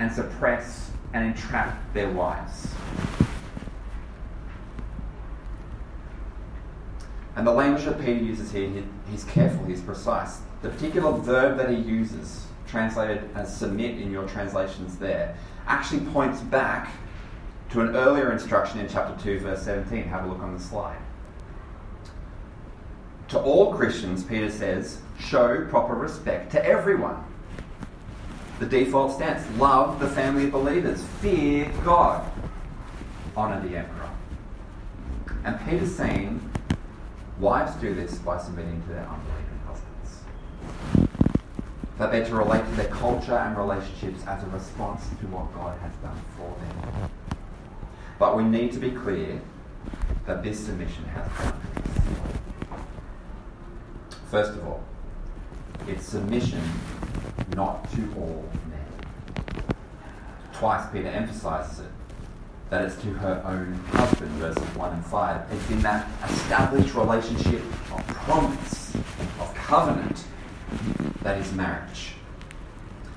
and 0.00 0.12
suppress 0.12 0.90
and 1.14 1.24
entrap 1.24 1.78
their 1.94 2.10
wives. 2.10 2.66
And 7.36 7.46
the 7.46 7.52
language 7.52 7.84
that 7.84 8.00
Peter 8.00 8.22
uses 8.22 8.50
here, 8.50 8.68
he's 9.08 9.22
careful, 9.24 9.64
he's 9.64 9.80
precise. 9.80 10.40
The 10.62 10.70
particular 10.70 11.12
verb 11.12 11.56
that 11.58 11.70
he 11.70 11.76
uses 11.76 12.46
translated 12.66 13.30
as 13.36 13.56
submit 13.56 13.98
in 13.98 14.10
your 14.10 14.26
translations 14.26 14.98
there, 14.98 15.36
actually 15.68 16.00
points 16.06 16.40
back 16.40 16.90
to 17.70 17.80
an 17.80 17.94
earlier 17.94 18.32
instruction 18.32 18.80
in 18.80 18.88
chapter 18.88 19.22
2, 19.22 19.38
verse 19.40 19.62
17. 19.62 20.02
Have 20.04 20.24
a 20.24 20.28
look 20.28 20.40
on 20.40 20.52
the 20.52 20.60
slide. 20.60 20.98
To 23.28 23.40
all 23.40 23.72
Christians, 23.72 24.24
Peter 24.24 24.50
says, 24.50 25.00
show 25.20 25.64
proper 25.66 25.94
respect 25.94 26.50
to 26.52 26.64
everyone. 26.64 27.24
The 28.58 28.66
default 28.66 29.12
stance 29.12 29.44
love 29.58 30.00
the 30.00 30.08
family 30.08 30.44
of 30.44 30.52
believers, 30.52 31.02
fear 31.20 31.70
God, 31.84 32.24
honour 33.36 33.66
the 33.68 33.76
emperor. 33.76 34.10
And 35.44 35.60
Peter's 35.68 35.94
saying, 35.94 36.40
wives 37.38 37.74
do 37.76 37.94
this 37.94 38.16
by 38.18 38.38
submitting 38.38 38.82
to 38.82 38.88
their 38.88 39.06
unbelieving 39.06 39.60
husbands 39.66 40.22
that 41.98 42.10
they're 42.10 42.24
to 42.24 42.34
relate 42.34 42.64
to 42.64 42.70
their 42.72 42.88
culture 42.88 43.36
and 43.36 43.56
relationships 43.56 44.22
as 44.26 44.42
a 44.42 44.46
response 44.46 45.02
to 45.20 45.26
what 45.26 45.52
God 45.54 45.78
has 45.80 45.92
done 45.96 46.20
for 46.36 46.54
them. 46.60 47.10
But 48.18 48.36
we 48.36 48.44
need 48.44 48.72
to 48.72 48.78
be 48.78 48.90
clear 48.90 49.40
that 50.26 50.42
this 50.42 50.64
submission 50.64 51.04
has 51.04 51.28
boundaries. 51.28 51.62
First 54.30 54.52
of 54.52 54.66
all, 54.66 54.82
it's 55.86 56.06
submission 56.06 56.62
not 57.56 57.90
to 57.92 58.02
all 58.16 58.44
men. 58.70 59.64
Twice 60.52 60.86
Peter 60.92 61.08
emphasizes 61.08 61.80
it 61.80 61.90
that 62.68 62.82
it's 62.82 62.96
to 62.96 63.08
her 63.08 63.42
own 63.46 63.74
husband, 63.96 64.30
verses 64.32 64.62
1 64.76 64.92
and 64.92 65.06
5. 65.06 65.52
It's 65.52 65.70
in 65.70 65.80
that 65.82 66.08
established 66.28 66.94
relationship 66.94 67.62
of 67.92 68.06
promise, 68.08 68.94
of 69.40 69.54
covenant, 69.54 70.24
that 71.22 71.38
is 71.38 71.52
marriage. 71.52 72.14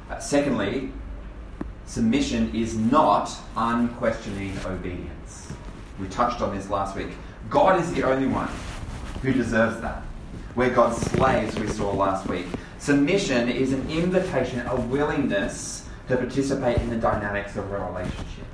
Uh, 0.10 0.20
secondly, 0.20 0.92
submission 1.86 2.54
is 2.56 2.78
not 2.78 3.32
unquestioning 3.56 4.56
obedience. 4.66 5.52
We 6.00 6.08
touched 6.08 6.42
on 6.42 6.56
this 6.56 6.70
last 6.70 6.96
week. 6.96 7.10
God 7.50 7.82
is 7.82 7.92
the 7.94 8.04
only 8.04 8.28
one 8.28 8.50
who 9.24 9.34
deserves 9.34 9.82
that. 9.82 10.04
We're 10.56 10.70
God's 10.70 10.98
slaves, 10.98 11.60
we 11.60 11.68
saw 11.68 11.92
last 11.92 12.28
week. 12.28 12.46
Submission 12.80 13.50
is 13.50 13.74
an 13.74 13.90
invitation, 13.90 14.66
a 14.66 14.76
willingness 14.76 15.86
to 16.08 16.16
participate 16.16 16.78
in 16.78 16.90
the 16.90 16.96
dynamics 16.96 17.58
of 17.58 17.70
a 17.70 17.78
relationship. 17.78 18.46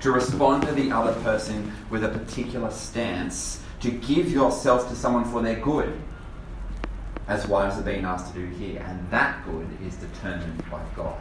To 0.00 0.10
respond 0.10 0.64
to 0.64 0.72
the 0.72 0.90
other 0.90 1.18
person 1.22 1.72
with 1.88 2.04
a 2.04 2.08
particular 2.08 2.70
stance, 2.70 3.62
to 3.80 3.92
give 3.92 4.30
yourself 4.30 4.88
to 4.88 4.96
someone 4.96 5.24
for 5.24 5.40
their 5.40 5.60
good 5.60 5.98
as 7.28 7.46
wives 7.46 7.78
are 7.78 7.82
being 7.82 8.04
asked 8.04 8.34
to 8.34 8.40
do 8.40 8.46
here, 8.56 8.84
and 8.86 9.10
that 9.10 9.44
good 9.44 9.68
is 9.86 9.94
determined 9.96 10.68
by 10.68 10.82
God. 10.96 11.18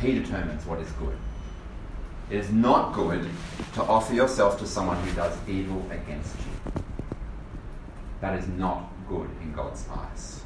He 0.00 0.12
determines 0.12 0.64
what 0.66 0.80
is 0.80 0.90
good. 0.92 1.16
It 2.30 2.38
is 2.38 2.50
not 2.50 2.92
good 2.92 3.28
to 3.74 3.82
offer 3.82 4.14
yourself 4.14 4.58
to 4.60 4.66
someone 4.66 5.00
who 5.02 5.14
does 5.14 5.36
evil 5.48 5.84
against 5.90 6.36
you. 6.38 6.82
That 8.20 8.38
is 8.38 8.48
not 8.48 8.90
good 9.08 9.28
in 9.42 9.52
God's 9.52 9.86
eyes. 9.88 10.42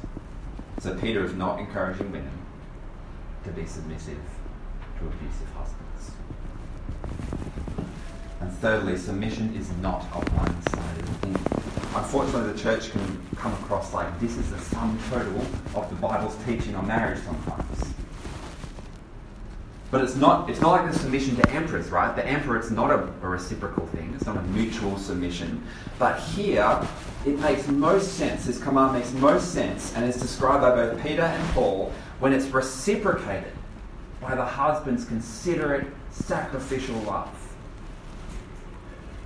So 0.79 0.97
Peter 0.97 1.23
is 1.23 1.33
not 1.33 1.59
encouraging 1.59 2.11
women 2.11 2.31
to 3.43 3.51
be 3.51 3.65
submissive 3.65 4.19
to 4.99 5.05
abusive 5.07 5.47
husbands. 5.55 6.11
And 8.39 8.51
thirdly, 8.53 8.97
submission 8.97 9.55
is 9.55 9.71
not 9.81 10.03
a 10.13 10.19
one 10.31 10.61
sided 10.69 11.05
thing. 11.21 11.35
Unfortunately, 11.95 12.51
the 12.51 12.59
church 12.59 12.91
can 12.91 13.27
come 13.35 13.53
across 13.53 13.93
like 13.93 14.19
this 14.19 14.37
is 14.37 14.49
the 14.51 14.59
sum 14.59 14.99
total 15.09 15.41
of 15.75 15.89
the 15.89 15.95
Bible's 15.95 16.35
teaching 16.45 16.75
on 16.75 16.87
marriage 16.87 17.19
sometimes. 17.23 17.93
But 19.91 20.05
it's 20.05 20.15
not, 20.15 20.49
it's 20.49 20.61
not 20.61 20.71
like 20.71 20.91
the 20.91 20.97
submission 20.97 21.35
to 21.35 21.49
emperors, 21.49 21.89
right? 21.89 22.15
The 22.15 22.25
emperor, 22.25 22.55
it's 22.55 22.71
not 22.71 22.91
a, 22.91 23.09
a 23.21 23.27
reciprocal 23.27 23.85
thing, 23.87 24.13
it's 24.15 24.25
not 24.25 24.37
a 24.37 24.41
mutual 24.43 24.97
submission. 24.97 25.61
But 25.99 26.19
here, 26.21 26.87
it 27.25 27.39
makes 27.39 27.67
most 27.67 28.13
sense, 28.13 28.45
this 28.45 28.61
command 28.61 28.93
makes 28.93 29.11
most 29.13 29.53
sense, 29.53 29.93
and 29.95 30.05
is 30.05 30.17
described 30.17 30.61
by 30.61 30.71
both 30.71 31.01
Peter 31.03 31.21
and 31.21 31.49
Paul 31.49 31.93
when 32.19 32.33
it's 32.33 32.47
reciprocated 32.47 33.53
by 34.19 34.35
the 34.35 34.45
husband's 34.45 35.05
considerate, 35.05 35.87
sacrificial 36.11 36.95
love. 37.01 37.29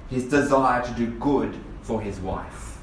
His 0.09 0.25
desire 0.25 0.83
to 0.83 0.91
do 0.91 1.07
good 1.07 1.55
for 1.81 2.01
his 2.01 2.19
wife, 2.19 2.77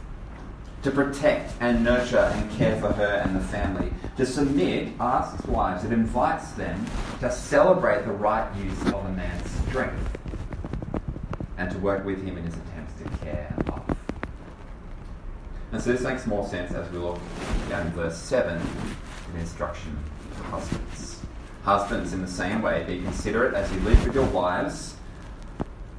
to 0.82 0.90
protect 0.90 1.52
and 1.60 1.84
nurture 1.84 2.18
and 2.18 2.50
care 2.52 2.80
for 2.80 2.92
her 2.92 3.22
and 3.24 3.36
the 3.36 3.40
family. 3.40 3.92
To 4.16 4.26
submit 4.26 4.92
asks 4.98 5.44
wives, 5.46 5.84
it 5.84 5.92
invites 5.92 6.52
them 6.52 6.86
to 7.20 7.30
celebrate 7.30 8.04
the 8.04 8.12
right 8.12 8.54
use 8.56 8.80
of 8.86 9.04
a 9.06 9.12
man's 9.12 9.50
strength 9.68 10.18
and 11.58 11.70
to 11.70 11.78
work 11.78 12.04
with 12.04 12.24
him 12.24 12.36
in 12.36 12.44
his 12.44 12.54
attempts 12.54 12.94
to 13.02 13.24
care 13.24 13.54
and 13.56 13.68
love. 13.68 13.91
And 15.72 15.80
so 15.80 15.90
this 15.90 16.02
makes 16.02 16.26
more 16.26 16.46
sense 16.46 16.72
as 16.72 16.90
we 16.90 16.98
look 16.98 17.18
down 17.70 17.86
in 17.86 17.92
verse 17.94 18.16
7 18.16 18.60
in 19.32 19.40
instruction 19.40 19.96
to 20.36 20.42
husbands. 20.44 21.20
Husbands, 21.64 22.12
in 22.12 22.20
the 22.20 22.28
same 22.28 22.60
way, 22.60 22.84
be 22.86 23.00
considerate 23.02 23.54
as 23.54 23.72
you 23.72 23.80
live 23.80 24.04
with 24.04 24.14
your 24.14 24.26
wives 24.26 24.96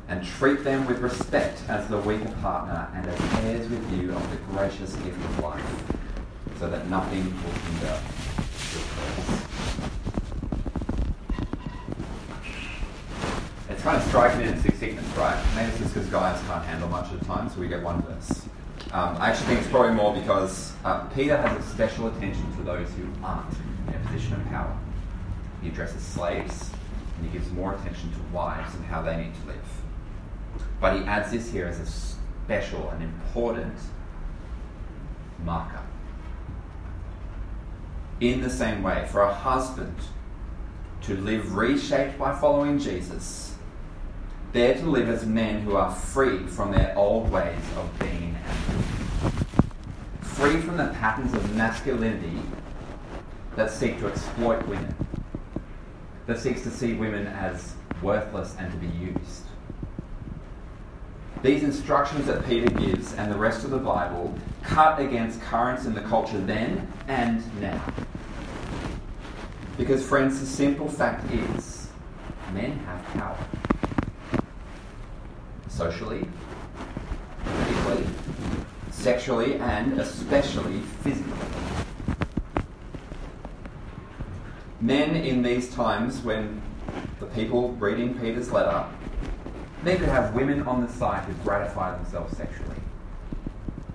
and 0.08 0.24
treat 0.24 0.64
them 0.64 0.86
with 0.86 1.00
respect 1.00 1.62
as 1.70 1.88
the 1.88 1.98
weaker 2.00 2.32
partner 2.42 2.88
and 2.94 3.08
as 3.08 3.20
heirs 3.46 3.68
with 3.70 3.92
you 3.94 4.12
of 4.14 4.30
the 4.30 4.38
gracious 4.54 4.94
gift 4.98 5.18
of 5.18 5.40
life, 5.40 5.84
so 6.60 6.70
that 6.70 6.88
nothing 6.90 7.24
will 7.24 7.52
hinder 7.52 8.00
your 8.74 8.84
prayers. 8.92 9.42
It's 13.70 13.82
kind 13.82 13.98
of 13.98 14.04
striking 14.10 14.42
in 14.42 14.50
its 14.50 14.62
succinctness, 14.62 15.18
right? 15.18 15.44
Maybe 15.56 15.70
it's 15.70 15.80
just 15.80 15.94
because 15.94 16.10
guys 16.10 16.40
can't 16.48 16.64
handle 16.66 16.90
much 16.90 17.12
at 17.12 17.20
the 17.20 17.26
time, 17.26 17.50
so 17.50 17.60
we 17.60 17.68
get 17.68 17.82
one 17.82 18.02
verse. 18.04 18.46
Um, 18.94 19.18
I 19.20 19.30
actually 19.30 19.48
think 19.48 19.62
it's 19.62 19.70
probably 19.70 19.96
more 19.96 20.14
because 20.14 20.72
uh, 20.86 21.00
Peter 21.08 21.36
has 21.36 21.58
a 21.58 21.68
special 21.68 22.08
attention 22.10 22.56
to 22.58 22.62
those 22.62 22.88
who 22.92 23.08
aren't 23.24 23.52
in 23.88 23.96
a 23.96 24.06
position 24.06 24.34
of 24.34 24.46
power. 24.50 24.78
He 25.64 25.70
addresses 25.70 26.04
slaves, 26.04 26.70
and 27.18 27.26
he 27.26 27.36
gives 27.36 27.50
more 27.52 27.74
attention 27.74 28.12
to 28.14 28.20
wives 28.32 28.76
and 28.76 28.86
how 28.86 29.02
they 29.02 29.18
need 29.18 29.34
to 29.34 29.48
live. 29.48 29.82
But 30.80 31.00
he 31.00 31.06
adds 31.06 31.32
this 31.32 31.52
here 31.52 31.66
as 31.66 31.80
a 31.80 31.88
special 31.88 32.92
and 32.92 33.02
important 33.02 33.80
marker. 35.44 35.82
In 38.20 38.42
the 38.42 38.50
same 38.50 38.84
way, 38.84 39.08
for 39.12 39.22
a 39.22 39.34
husband 39.34 39.96
to 41.02 41.18
live 41.18 41.56
reshaped 41.56 42.20
by 42.20 42.36
following 42.36 42.78
Jesus, 42.78 43.53
they're 44.54 44.76
to 44.76 44.86
live 44.86 45.10
as 45.10 45.26
men 45.26 45.62
who 45.62 45.76
are 45.76 45.92
free 45.94 46.46
from 46.46 46.72
their 46.72 46.96
old 46.96 47.30
ways 47.32 47.60
of 47.76 48.00
being 48.00 48.38
and. 48.46 48.86
Free 50.22 50.62
from 50.62 50.78
the 50.78 50.88
patterns 51.00 51.34
of 51.34 51.56
masculinity 51.56 52.40
that 53.56 53.72
seek 53.72 54.00
to 54.00 54.08
exploit 54.08 54.66
women, 54.68 54.96
that 56.28 56.40
seeks 56.40 56.62
to 56.62 56.70
see 56.70 56.94
women 56.94 57.28
as 57.28 57.74
worthless 58.02 58.56
and 58.60 58.72
to 58.72 58.78
be 58.78 58.88
used. 58.88 59.44
These 61.42 61.64
instructions 61.64 62.28
that 62.28 62.46
Peter 62.46 62.70
gives 62.76 63.14
and 63.16 63.32
the 63.32 63.38
rest 63.38 63.64
of 63.64 63.72
the 63.72 63.78
Bible 63.78 64.34
cut 64.62 65.00
against 65.00 65.42
currents 65.42 65.86
in 65.86 65.94
the 65.94 66.02
culture 66.02 66.40
then 66.40 66.88
and 67.08 67.44
now. 67.60 67.84
Because, 69.78 70.06
friends, 70.06 70.40
the 70.40 70.46
simple 70.46 70.88
fact 70.88 71.30
is 71.32 71.90
men 72.54 72.78
have 72.80 73.04
power. 73.14 73.38
Socially, 75.74 76.28
politically, 77.44 78.06
sexually, 78.92 79.56
and 79.56 80.00
especially 80.00 80.80
physically. 81.02 81.34
Men 84.80 85.16
in 85.16 85.42
these 85.42 85.74
times, 85.74 86.22
when 86.22 86.62
the 87.20 87.26
people 87.28 87.72
reading 87.72 88.14
Peter's 88.20 88.52
letter 88.52 88.86
men 89.84 89.98
could 89.98 90.10
have 90.10 90.34
women 90.34 90.64
on 90.64 90.82
the 90.86 90.92
side 90.92 91.26
who 91.26 91.34
gratify 91.44 91.96
themselves 91.96 92.38
sexually. 92.38 92.76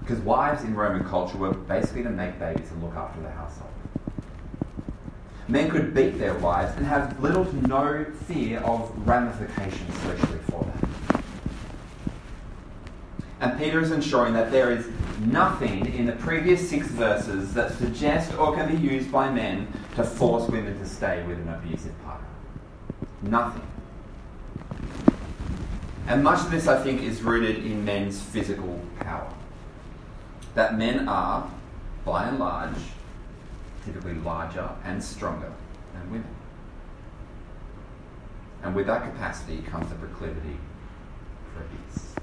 Because 0.01 0.19
wives 0.21 0.63
in 0.65 0.75
Roman 0.75 1.05
culture 1.05 1.39
were 1.39 1.53
basically 1.53 2.03
to 2.03 2.11
make 2.11 2.39
babies 2.39 2.71
and 2.71 2.83
look 2.83 2.95
after 2.95 3.21
the 3.21 3.31
household. 3.31 3.71
Men 5.49 5.71
could 5.71 5.95
beat 5.95 6.19
their 6.19 6.35
wives 6.35 6.77
and 6.77 6.87
have 6.87 7.19
little 7.23 7.45
to 7.45 7.69
no 7.69 8.05
fear 8.27 8.59
of 8.61 8.93
ramifications 9.07 9.95
socially 10.01 10.39
for 10.51 10.65
that. 10.65 10.89
And 13.41 13.57
Peter 13.57 13.81
is 13.81 13.93
ensuring 13.93 14.33
that 14.35 14.51
there 14.51 14.73
is 14.73 14.89
nothing 15.21 15.87
in 15.95 16.07
the 16.07 16.13
previous 16.13 16.69
six 16.69 16.89
verses 16.89 17.55
that 17.55 17.73
suggests 17.75 18.35
or 18.35 18.55
can 18.55 18.75
be 18.75 18.83
used 18.83 19.13
by 19.13 19.31
men 19.31 19.69
to 19.95 20.03
force 20.03 20.49
women 20.49 20.79
to 20.79 20.87
stay 20.87 21.23
with 21.25 21.39
an 21.39 21.49
abusive 21.49 21.95
partner. 22.05 22.27
Nothing. 23.23 23.63
And 26.09 26.25
much 26.25 26.41
of 26.41 26.51
this, 26.51 26.67
I 26.67 26.83
think, 26.83 27.03
is 27.03 27.23
rooted 27.23 27.65
in 27.65 27.85
men's 27.85 28.21
physical 28.21 28.81
power. 29.01 29.31
That 30.55 30.79
men 30.79 31.09
are, 31.09 31.49
by 32.05 32.29
and 32.29 32.39
large, 32.39 32.77
typically 33.85 34.15
larger 34.15 34.69
and 34.85 35.03
stronger 35.05 35.53
than 35.93 36.11
women. 36.11 36.35
And 38.63 38.75
with 38.75 38.87
that 38.87 39.03
capacity 39.03 39.63
comes 39.63 39.93
a 39.93 39.95
proclivity 39.97 40.57
for 41.55 41.63
abuse. 41.63 42.15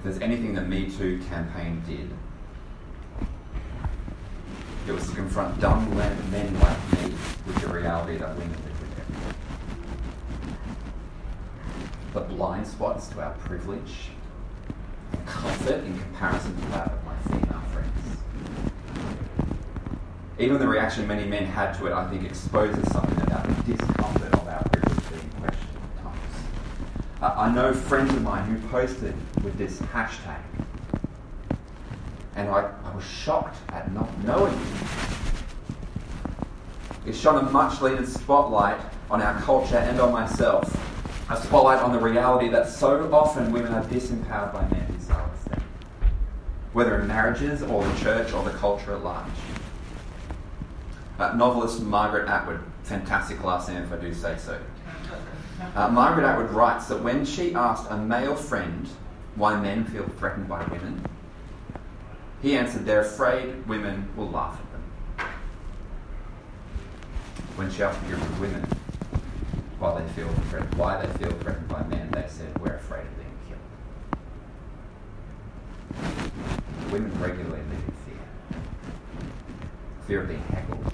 If 0.00 0.04
there's 0.04 0.20
anything 0.20 0.54
the 0.54 0.62
Me 0.62 0.90
Too 0.90 1.20
campaign 1.28 1.82
did, 1.86 2.08
it 4.88 4.92
was 4.92 5.06
to 5.10 5.14
confront 5.14 5.60
dumb 5.60 5.94
men 5.94 6.58
like 6.58 6.92
me 6.94 7.10
with 7.46 7.60
the 7.60 7.68
reality 7.68 8.16
that 8.16 8.34
women 8.34 8.56
the 12.14 12.20
blind 12.20 12.66
spots 12.66 13.08
to 13.08 13.20
our 13.20 13.32
privilege 13.34 14.08
and 15.12 15.26
comfort 15.26 15.84
in 15.84 15.98
comparison 15.98 16.56
to 16.56 16.66
that 16.68 16.92
of 16.92 17.04
my 17.04 17.16
female 17.28 17.62
friends. 17.70 18.16
Even 20.38 20.58
the 20.58 20.66
reaction 20.66 21.06
many 21.06 21.26
men 21.28 21.44
had 21.44 21.74
to 21.74 21.88
it, 21.88 21.92
I 21.92 22.08
think, 22.08 22.24
exposes 22.24 22.90
something 22.90 23.20
about 23.20 23.46
the 23.46 23.74
discomfort 23.74 24.32
of 24.32 24.48
our 24.48 24.62
privilege 24.70 25.10
being 25.10 25.30
questioned 25.42 25.78
at 25.84 26.02
times. 26.02 26.34
Uh, 27.20 27.34
I 27.50 27.52
know 27.52 27.74
friends 27.74 28.14
of 28.14 28.22
mine 28.22 28.44
who 28.44 28.68
posted 28.68 29.12
with 29.42 29.58
this 29.58 29.80
hashtag, 29.80 30.38
and 32.36 32.48
I, 32.48 32.72
I 32.84 32.94
was 32.94 33.04
shocked 33.04 33.56
at 33.70 33.92
not 33.92 34.08
knowing 34.22 34.54
it. 34.54 34.60
It 37.06 37.12
shone 37.16 37.44
a 37.44 37.50
much 37.50 37.82
needed 37.82 38.06
spotlight 38.06 38.80
on 39.10 39.20
our 39.20 39.34
culture 39.40 39.78
and 39.78 40.00
on 40.00 40.12
myself 40.12 40.72
a 41.28 41.36
spotlight 41.36 41.80
on 41.80 41.90
the 41.90 41.98
reality 41.98 42.48
that 42.50 42.68
so 42.68 43.12
often 43.12 43.50
women 43.50 43.74
are 43.74 43.82
disempowered 43.82 44.52
by 44.52 44.62
men 44.68 44.86
who 44.86 45.00
silence 45.00 45.42
them, 45.48 45.60
whether 46.72 47.00
in 47.00 47.08
marriages 47.08 47.62
or 47.62 47.84
the 47.84 47.98
church 47.98 48.32
or 48.32 48.44
the 48.44 48.56
culture 48.58 48.94
at 48.94 49.02
large. 49.02 49.26
Uh, 51.18 51.32
novelist 51.32 51.82
Margaret 51.82 52.28
Atwood, 52.28 52.60
fantastic 52.84 53.42
last 53.42 53.68
name 53.68 53.82
if 53.82 53.92
I 53.92 53.96
do 53.96 54.14
say 54.14 54.36
so. 54.38 54.56
Uh, 55.74 55.88
Margaret 55.88 56.24
Atwood 56.24 56.50
writes 56.50 56.86
that 56.86 57.02
when 57.02 57.24
she 57.24 57.54
asked 57.54 57.90
a 57.90 57.96
male 57.96 58.34
friend 58.34 58.88
why 59.36 59.54
men 59.60 59.84
feel 59.84 60.08
threatened 60.18 60.48
by 60.48 60.64
women, 60.64 61.04
he 62.42 62.56
answered, 62.56 62.86
They're 62.86 63.02
afraid 63.02 63.68
women 63.68 64.08
will 64.16 64.30
laugh 64.30 64.58
at 64.58 64.72
them. 64.72 64.82
When 67.56 67.70
she 67.70 67.82
asked 67.82 68.02
a 68.02 68.06
group 68.06 68.22
of 68.22 68.40
women 68.40 68.66
why 69.78 70.00
they 70.00 70.08
feel 70.12 70.28
threatened, 70.48 70.74
why 70.74 71.04
they 71.04 71.12
feel 71.18 71.32
threatened 71.38 71.68
by 71.68 71.82
men, 71.84 72.10
they 72.10 72.26
said, 72.28 72.58
We're 72.60 72.76
afraid 72.76 73.04
of 73.04 73.16
being 73.16 73.38
killed. 73.48 73.60
Women 76.92 77.12
regularly 77.20 77.60
live 77.60 77.70
in 77.70 77.92
fear. 78.06 78.24
Fear 80.06 80.20
of 80.22 80.28
being 80.28 80.42
heckled, 80.44 80.92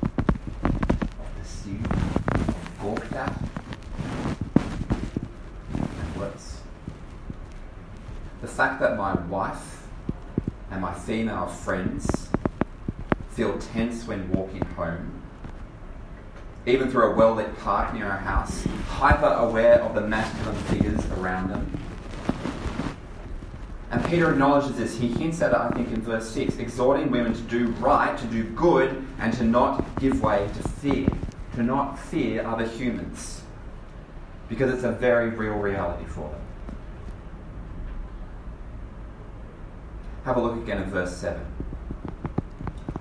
of 0.63 1.37
pursued, 1.39 1.87
of 1.87 2.79
gawked 2.83 3.13
at, 3.13 3.46
fact 8.57 8.81
that 8.81 8.97
my 8.97 9.15
wife 9.27 9.87
and 10.71 10.81
my 10.81 10.95
female 10.95 11.47
friends 11.47 12.29
feel 13.29 13.59
tense 13.59 14.07
when 14.07 14.31
walking 14.33 14.65
home 14.77 15.17
even 16.67 16.91
through 16.91 17.13
a 17.13 17.15
well 17.15 17.35
lit 17.35 17.57
park 17.59 17.95
near 17.95 18.07
our 18.07 18.19
house, 18.19 18.65
hyper 18.89 19.27
aware 19.27 19.81
of 19.83 19.95
the 19.95 20.01
masculine 20.01 20.57
figures 20.65 21.05
around 21.13 21.49
them. 21.51 21.81
And 23.91 24.05
Peter 24.07 24.33
acknowledges 24.33 24.77
this. 24.77 24.99
He 24.99 25.09
hints 25.09 25.41
at 25.43 25.53
it, 25.53 25.59
I 25.59 25.71
think, 25.71 25.93
in 25.93 26.03
verse 26.03 26.29
6, 26.31 26.57
exhorting 26.57 27.11
women 27.11 27.35
to 27.35 27.43
do 27.43 27.69
right, 27.73 28.19
to 28.19 28.27
do 28.27 28.43
good, 28.43 29.07
and 29.21 29.33
to 29.35 29.45
not 29.45 29.85
give 30.01 30.21
way 30.23 30.49
to 30.55 30.69
fear, 30.69 31.07
to 31.55 31.63
not 31.63 31.97
fear 31.99 32.45
other 32.45 32.67
humans, 32.67 33.43
because 34.49 34.73
it's 34.73 34.83
a 34.83 34.91
very 34.91 35.31
real 35.31 35.55
reality 35.55 36.05
for 36.07 36.29
them. 36.31 36.46
Have 40.27 40.39
a 40.39 40.41
look 40.41 40.57
again 40.57 40.79
at 40.79 40.89
verse 40.89 41.17
7. 41.19 41.41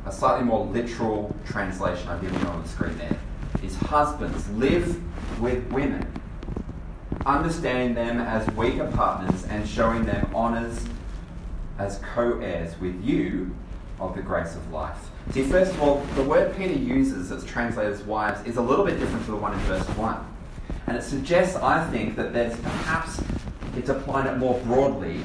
A 0.05 0.11
slightly 0.11 0.45
more 0.45 0.63
literal 0.67 1.35
translation 1.43 2.07
I've 2.07 2.21
given 2.21 2.39
you 2.39 2.45
on 2.45 2.61
the 2.61 2.69
screen 2.69 2.95
there 2.99 3.17
is 3.63 3.75
husbands 3.77 4.47
live 4.51 5.01
with 5.41 5.65
women, 5.71 6.07
understanding 7.25 7.95
them 7.95 8.19
as 8.19 8.47
weaker 8.51 8.91
partners 8.91 9.43
and 9.45 9.67
showing 9.67 10.05
them 10.05 10.29
honours 10.35 10.85
as 11.79 11.97
co 12.13 12.39
heirs 12.41 12.79
with 12.79 13.03
you 13.03 13.55
of 13.99 14.15
the 14.15 14.21
grace 14.21 14.55
of 14.55 14.71
life. 14.71 15.09
See, 15.31 15.45
first 15.45 15.71
of 15.71 15.81
all, 15.81 16.01
the 16.13 16.23
word 16.23 16.55
Peter 16.55 16.75
uses 16.75 17.29
that's 17.29 17.43
translated 17.43 17.91
as 17.91 18.03
wives 18.03 18.45
is 18.45 18.57
a 18.57 18.61
little 18.61 18.85
bit 18.85 18.99
different 18.99 19.25
to 19.25 19.31
the 19.31 19.37
one 19.37 19.53
in 19.53 19.59
verse 19.61 19.87
1. 19.97 20.35
And 20.85 20.95
it 20.95 21.01
suggests, 21.01 21.55
I 21.55 21.89
think, 21.89 22.17
that 22.17 22.33
there's 22.33 22.55
perhaps 22.59 23.19
it's 23.75 23.89
applying 23.89 24.27
it 24.27 24.37
more 24.37 24.59
broadly 24.59 25.21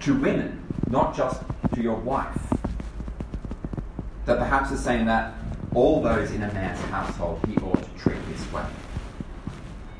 to 0.00 0.18
women, 0.18 0.59
not 0.90 1.16
just 1.16 1.40
to 1.74 1.80
your 1.80 1.96
wife. 1.96 2.36
That 4.26 4.38
perhaps 4.38 4.70
is 4.70 4.80
saying 4.80 5.06
that 5.06 5.34
all 5.74 6.02
those 6.02 6.32
in 6.32 6.42
a 6.42 6.52
man's 6.52 6.80
household 6.86 7.40
he 7.46 7.56
ought 7.58 7.82
to 7.82 7.90
treat 8.02 8.18
this 8.30 8.52
way. 8.52 8.64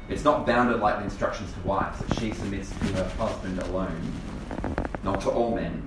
It's 0.09 0.25
not 0.25 0.44
bounded 0.44 0.80
like 0.80 0.99
the 0.99 1.04
instructions 1.04 1.52
to 1.52 1.61
wives 1.61 2.00
that 2.00 2.18
she 2.18 2.32
submits 2.32 2.70
to 2.70 2.85
her 2.94 3.09
husband 3.11 3.61
alone, 3.62 4.12
not 5.04 5.20
to 5.23 5.30
all 5.30 5.54
men. 5.54 5.87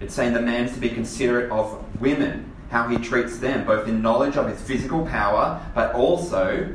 It's 0.00 0.14
saying 0.14 0.32
the 0.32 0.40
man's 0.40 0.72
to 0.72 0.80
be 0.80 0.88
considerate 0.88 1.50
of 1.50 1.84
women, 2.00 2.50
how 2.70 2.88
he 2.88 2.96
treats 2.96 3.38
them, 3.38 3.66
both 3.66 3.86
in 3.86 4.00
knowledge 4.00 4.36
of 4.36 4.48
his 4.48 4.62
physical 4.62 5.04
power, 5.06 5.60
but 5.74 5.94
also, 5.94 6.74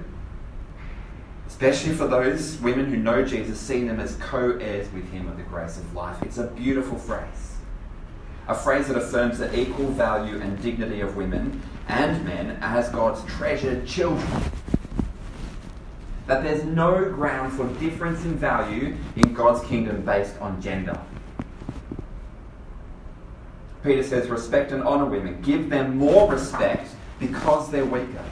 especially 1.56 1.94
for 1.96 2.06
those 2.06 2.58
women 2.58 2.86
who 2.88 2.98
know 2.98 3.24
Jesus, 3.24 3.58
seeing 3.58 3.88
them 3.88 3.98
as 4.02 4.18
co 4.18 4.58
heirs 4.60 4.92
with 4.92 5.10
him 5.10 5.26
of 5.30 5.38
the 5.38 5.44
grace 5.44 5.78
of 5.78 5.96
life. 5.96 6.22
It's 6.22 6.38
a 6.38 6.48
beautiful 6.48 6.98
phrase. 6.98 7.56
A 8.50 8.54
phrase 8.54 8.90
that 8.90 8.98
affirms 8.98 9.38
the 9.38 9.58
equal 9.58 9.88
value 9.92 10.38
and 10.42 10.62
dignity 10.62 11.00
of 11.00 11.16
women 11.16 11.62
and 11.88 12.26
men 12.26 12.58
as 12.60 12.90
God's 12.90 13.24
treasured 13.32 13.88
children. 13.88 14.28
That 16.28 16.44
there's 16.44 16.66
no 16.66 17.10
ground 17.10 17.54
for 17.54 17.66
difference 17.80 18.26
in 18.26 18.36
value 18.36 18.98
in 19.16 19.34
God's 19.34 19.66
kingdom 19.66 20.04
based 20.04 20.38
on 20.42 20.62
gender. 20.62 21.00
Peter 23.82 24.04
says, 24.04 24.28
respect 24.28 24.74
and 24.74 24.84
honour 24.84 25.06
women. 25.06 25.42
Give 25.42 25.70
them 25.70 25.98
more 25.98 26.30
respect 26.30 26.90
because 27.18 27.72
they're 27.72 27.86
weaker. 27.86 28.26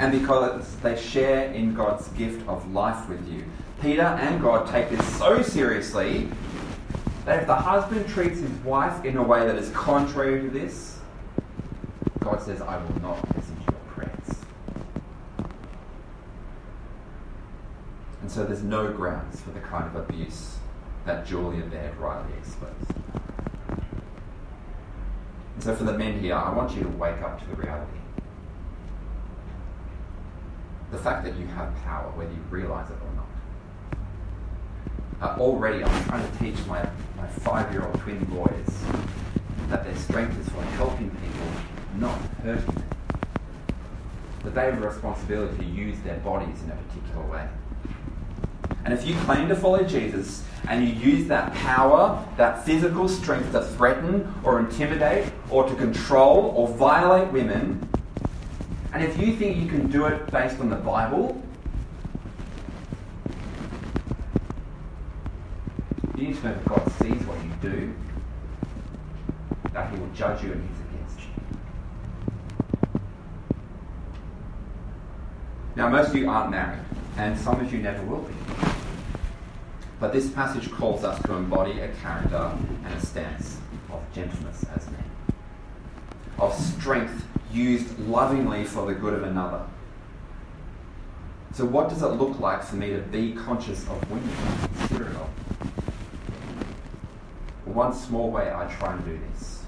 And 0.00 0.18
because 0.18 0.76
they 0.76 0.98
share 0.98 1.52
in 1.52 1.74
God's 1.74 2.08
gift 2.08 2.48
of 2.48 2.72
life 2.72 3.06
with 3.06 3.28
you. 3.28 3.44
Peter 3.82 4.00
and 4.00 4.40
God 4.40 4.66
take 4.66 4.88
this 4.88 5.06
so 5.18 5.42
seriously 5.42 6.26
that 7.26 7.40
if 7.40 7.46
the 7.46 7.54
husband 7.54 8.08
treats 8.08 8.40
his 8.40 8.50
wife 8.64 9.04
in 9.04 9.18
a 9.18 9.22
way 9.22 9.46
that 9.46 9.56
is 9.56 9.68
contrary 9.72 10.40
to 10.40 10.48
this, 10.48 10.98
God 12.18 12.40
says, 12.40 12.62
I 12.62 12.78
will 12.78 13.00
not 13.02 13.36
listen 13.36 13.54
to 13.56 13.72
your 13.72 13.80
prayers. 13.88 14.38
And 18.22 18.30
so 18.30 18.44
there's 18.44 18.62
no 18.62 18.90
grounds 18.90 19.42
for 19.42 19.50
the 19.50 19.60
kind 19.60 19.84
of 19.84 19.96
abuse 19.96 20.56
that 21.04 21.26
Julia 21.26 21.62
Baird 21.66 21.94
rightly 21.98 22.32
exposed. 22.38 22.94
And 25.56 25.62
so 25.62 25.76
for 25.76 25.84
the 25.84 25.98
men 25.98 26.20
here, 26.20 26.36
I 26.36 26.50
want 26.54 26.74
you 26.74 26.84
to 26.84 26.88
wake 26.88 27.20
up 27.20 27.38
to 27.38 27.46
the 27.48 27.56
reality. 27.56 27.99
The 30.90 30.98
fact 30.98 31.24
that 31.24 31.36
you 31.36 31.46
have 31.46 31.74
power, 31.84 32.10
whether 32.16 32.32
you 32.32 32.40
realize 32.50 32.90
it 32.90 32.96
or 32.96 33.12
not. 33.14 33.26
Uh, 35.22 35.40
already, 35.40 35.84
I'm 35.84 36.04
trying 36.04 36.30
to 36.30 36.38
teach 36.38 36.66
my, 36.66 36.82
my 37.16 37.26
five 37.26 37.72
year 37.72 37.84
old 37.86 37.98
twin 38.00 38.24
boys 38.24 38.84
that 39.68 39.84
their 39.84 39.96
strength 39.96 40.38
is 40.40 40.48
for 40.48 40.62
helping 40.62 41.10
people 41.10 41.46
not 41.96 42.18
hurting 42.42 42.64
them. 42.66 42.84
That 44.42 44.54
they 44.54 44.64
have 44.64 44.82
a 44.82 44.88
responsibility 44.88 45.58
to 45.58 45.64
use 45.64 46.00
their 46.00 46.16
bodies 46.18 46.62
in 46.64 46.70
a 46.70 46.74
particular 46.74 47.26
way. 47.26 47.48
And 48.84 48.94
if 48.94 49.06
you 49.06 49.14
claim 49.20 49.48
to 49.48 49.56
follow 49.56 49.84
Jesus 49.84 50.44
and 50.68 50.86
you 50.86 50.94
use 50.94 51.28
that 51.28 51.52
power, 51.54 52.24
that 52.36 52.64
physical 52.64 53.08
strength 53.08 53.52
to 53.52 53.62
threaten 53.62 54.34
or 54.42 54.58
intimidate 54.58 55.32
or 55.50 55.68
to 55.68 55.74
control 55.74 56.54
or 56.56 56.68
violate 56.68 57.30
women, 57.32 57.88
and 58.92 59.04
if 59.04 59.18
you 59.18 59.36
think 59.36 59.56
you 59.56 59.68
can 59.68 59.88
do 59.88 60.06
it 60.06 60.30
based 60.30 60.58
on 60.60 60.68
the 60.68 60.76
Bible, 60.76 61.40
you 66.16 66.26
need 66.26 66.36
to 66.36 66.44
know 66.44 66.54
that 66.54 66.64
God 66.66 66.92
sees 67.00 67.22
what 67.24 67.38
you 67.44 67.50
do, 67.62 67.94
that 69.72 69.90
He 69.90 69.98
will 69.98 70.08
judge 70.08 70.42
you 70.42 70.52
and 70.52 70.68
He's 70.68 70.80
against 70.80 71.20
you. 71.20 71.26
Now, 75.76 75.88
most 75.88 76.08
of 76.08 76.16
you 76.16 76.28
aren't 76.28 76.50
married, 76.50 76.80
and 77.16 77.38
some 77.38 77.60
of 77.60 77.72
you 77.72 77.80
never 77.80 78.02
will 78.02 78.22
be. 78.22 78.34
But 80.00 80.12
this 80.12 80.30
passage 80.30 80.70
calls 80.70 81.04
us 81.04 81.22
to 81.22 81.34
embody 81.34 81.78
a 81.80 81.88
character 82.02 82.52
and 82.84 82.94
a 82.94 83.06
stance 83.06 83.58
of 83.92 84.02
gentleness 84.12 84.64
as 84.74 84.86
men, 84.90 85.04
of 86.38 86.54
strength 86.54 87.24
used 87.52 87.98
lovingly 88.00 88.64
for 88.64 88.86
the 88.86 88.94
good 88.94 89.14
of 89.14 89.22
another. 89.22 89.62
So, 91.52 91.64
what 91.64 91.88
does 91.88 92.02
it 92.02 92.06
look 92.06 92.38
like 92.38 92.62
for 92.62 92.76
me 92.76 92.90
to 92.90 92.98
be 92.98 93.32
conscious 93.32 93.82
of 93.88 94.10
women, 94.10 94.30
considerate 94.76 95.16
of? 95.16 95.28
One 97.64 97.92
small 97.92 98.30
way 98.30 98.52
I 98.52 98.66
try 98.78 98.94
and 98.94 99.04
do 99.04 99.18
this 99.32 99.64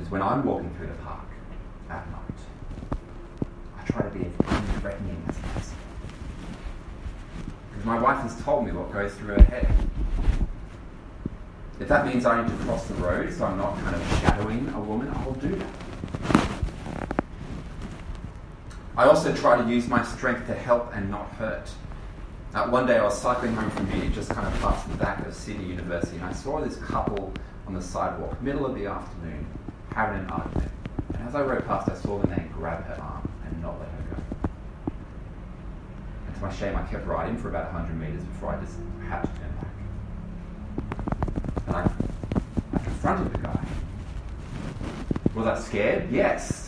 is 0.00 0.10
when 0.10 0.22
I'm 0.22 0.44
walking 0.44 0.72
through 0.76 0.88
the 0.88 0.94
park 0.94 1.26
at 1.88 2.10
night 2.10 2.20
I 3.78 3.84
try 3.84 4.02
to 4.02 4.10
be 4.10 4.26
as 4.26 4.32
unthreatening 4.32 5.28
as 5.28 5.36
possible. 5.38 5.76
Because 7.70 7.84
my 7.84 7.98
wife 7.98 8.20
has 8.22 8.40
told 8.42 8.66
me 8.66 8.72
what 8.72 8.92
goes 8.92 9.14
through 9.14 9.34
her 9.34 9.42
head. 9.44 9.68
If 11.78 11.88
that 11.88 12.06
means 12.06 12.26
I 12.26 12.42
need 12.42 12.50
to 12.50 12.64
cross 12.64 12.86
the 12.86 12.94
road 12.94 13.32
so 13.32 13.44
I'm 13.44 13.58
not 13.58 13.78
kind 13.80 13.94
of 13.94 14.02
shadowing 14.20 14.68
a 14.70 14.80
woman, 14.80 15.08
I'll 15.14 15.32
do 15.32 15.54
that. 15.54 15.66
I 18.96 19.04
also 19.04 19.34
try 19.34 19.60
to 19.60 19.68
use 19.68 19.88
my 19.88 20.02
strength 20.02 20.46
to 20.46 20.54
help 20.54 20.94
and 20.94 21.10
not 21.10 21.28
hurt. 21.32 21.70
Uh, 22.54 22.66
one 22.68 22.86
day 22.86 22.96
I 22.96 23.04
was 23.04 23.20
cycling 23.20 23.54
home 23.54 23.70
from 23.70 23.92
uni, 23.92 24.08
just 24.08 24.30
kind 24.30 24.46
of 24.46 24.58
past 24.62 24.88
the 24.88 24.96
back 24.96 25.26
of 25.26 25.34
Sydney 25.34 25.66
University, 25.66 26.16
and 26.16 26.24
I 26.24 26.32
saw 26.32 26.62
this 26.62 26.76
couple 26.76 27.30
on 27.66 27.74
the 27.74 27.82
sidewalk, 27.82 28.40
middle 28.40 28.64
of 28.64 28.74
the 28.74 28.86
afternoon, 28.86 29.46
having 29.92 30.20
an 30.20 30.30
argument. 30.30 30.70
And 31.12 31.28
as 31.28 31.34
I 31.34 31.42
rode 31.42 31.66
past, 31.66 31.90
I 31.90 31.94
saw 31.94 32.18
the 32.18 32.26
man 32.28 32.48
grab 32.54 32.84
her 32.84 32.98
arm 33.02 33.28
and 33.44 33.60
not 33.60 33.78
let 33.78 33.90
her 33.90 34.02
go. 34.14 34.22
And 36.28 36.36
to 36.36 36.40
my 36.40 36.50
shame, 36.54 36.74
I 36.74 36.82
kept 36.84 37.06
riding 37.06 37.36
for 37.36 37.50
about 37.50 37.74
100 37.74 38.00
metres 38.00 38.24
before 38.24 38.54
I 38.54 38.60
just 38.64 38.78
had 39.10 39.20
to 39.20 39.28
turn 39.28 39.52
back. 39.60 39.74
And 41.66 41.76
I, 41.76 41.90
I 42.72 42.78
confronted 42.78 43.34
the 43.34 43.40
guy. 43.40 43.62
Was 45.34 45.46
I 45.46 45.58
scared? 45.60 46.10
Yes. 46.10 46.65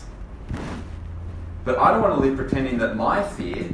But 1.65 1.77
I 1.77 1.91
don't 1.91 2.01
want 2.01 2.15
to 2.15 2.21
live 2.21 2.37
pretending 2.37 2.77
that 2.79 2.95
my 2.95 3.21
fear 3.21 3.69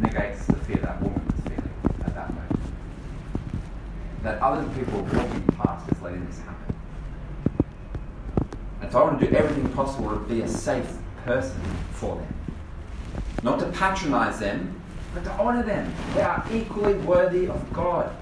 negates 0.00 0.46
the 0.46 0.56
fear 0.56 0.76
that 0.76 1.00
woman 1.00 1.24
was 1.26 1.40
feeling 1.44 1.70
at 2.00 2.14
that 2.14 2.34
moment. 2.34 2.60
That 4.22 4.42
other 4.42 4.68
people 4.74 5.00
walking 5.02 5.42
past 5.58 5.90
is 5.90 6.02
letting 6.02 6.26
this 6.26 6.40
happen. 6.40 6.74
And 8.80 8.92
so 8.92 9.00
I 9.00 9.04
want 9.04 9.20
to 9.20 9.26
do 9.26 9.34
everything 9.36 9.68
possible 9.72 10.10
to 10.10 10.16
be 10.24 10.42
a 10.42 10.48
safe 10.48 10.92
person 11.24 11.60
for 11.92 12.16
them. 12.16 12.34
Not 13.42 13.60
to 13.60 13.66
patronize 13.66 14.40
them, 14.40 14.80
but 15.14 15.24
to 15.24 15.30
honor 15.32 15.62
them. 15.62 15.94
They 16.14 16.22
are 16.22 16.44
equally 16.52 16.94
worthy 16.94 17.46
of 17.48 17.72
God. 17.72 18.14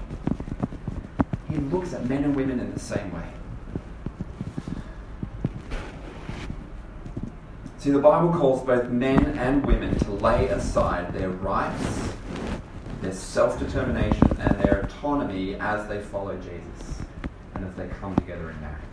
he 1.49 1.57
looks 1.57 1.93
at 1.93 2.07
men 2.07 2.23
and 2.23 2.35
women 2.35 2.59
in 2.59 2.73
the 2.73 2.79
same 2.79 3.11
way. 3.11 3.23
See, 7.81 7.89
the 7.89 7.97
Bible 7.97 8.31
calls 8.31 8.63
both 8.63 8.91
men 8.91 9.39
and 9.39 9.65
women 9.65 9.97
to 10.01 10.11
lay 10.11 10.49
aside 10.49 11.11
their 11.15 11.31
rights, 11.31 12.13
their 13.01 13.11
self 13.11 13.57
determination, 13.57 14.37
and 14.39 14.59
their 14.59 14.81
autonomy 14.81 15.55
as 15.55 15.89
they 15.89 15.99
follow 15.99 16.37
Jesus 16.37 17.01
and 17.55 17.65
as 17.65 17.73
they 17.73 17.87
come 17.99 18.15
together 18.17 18.51
in 18.51 18.61
marriage. 18.61 18.83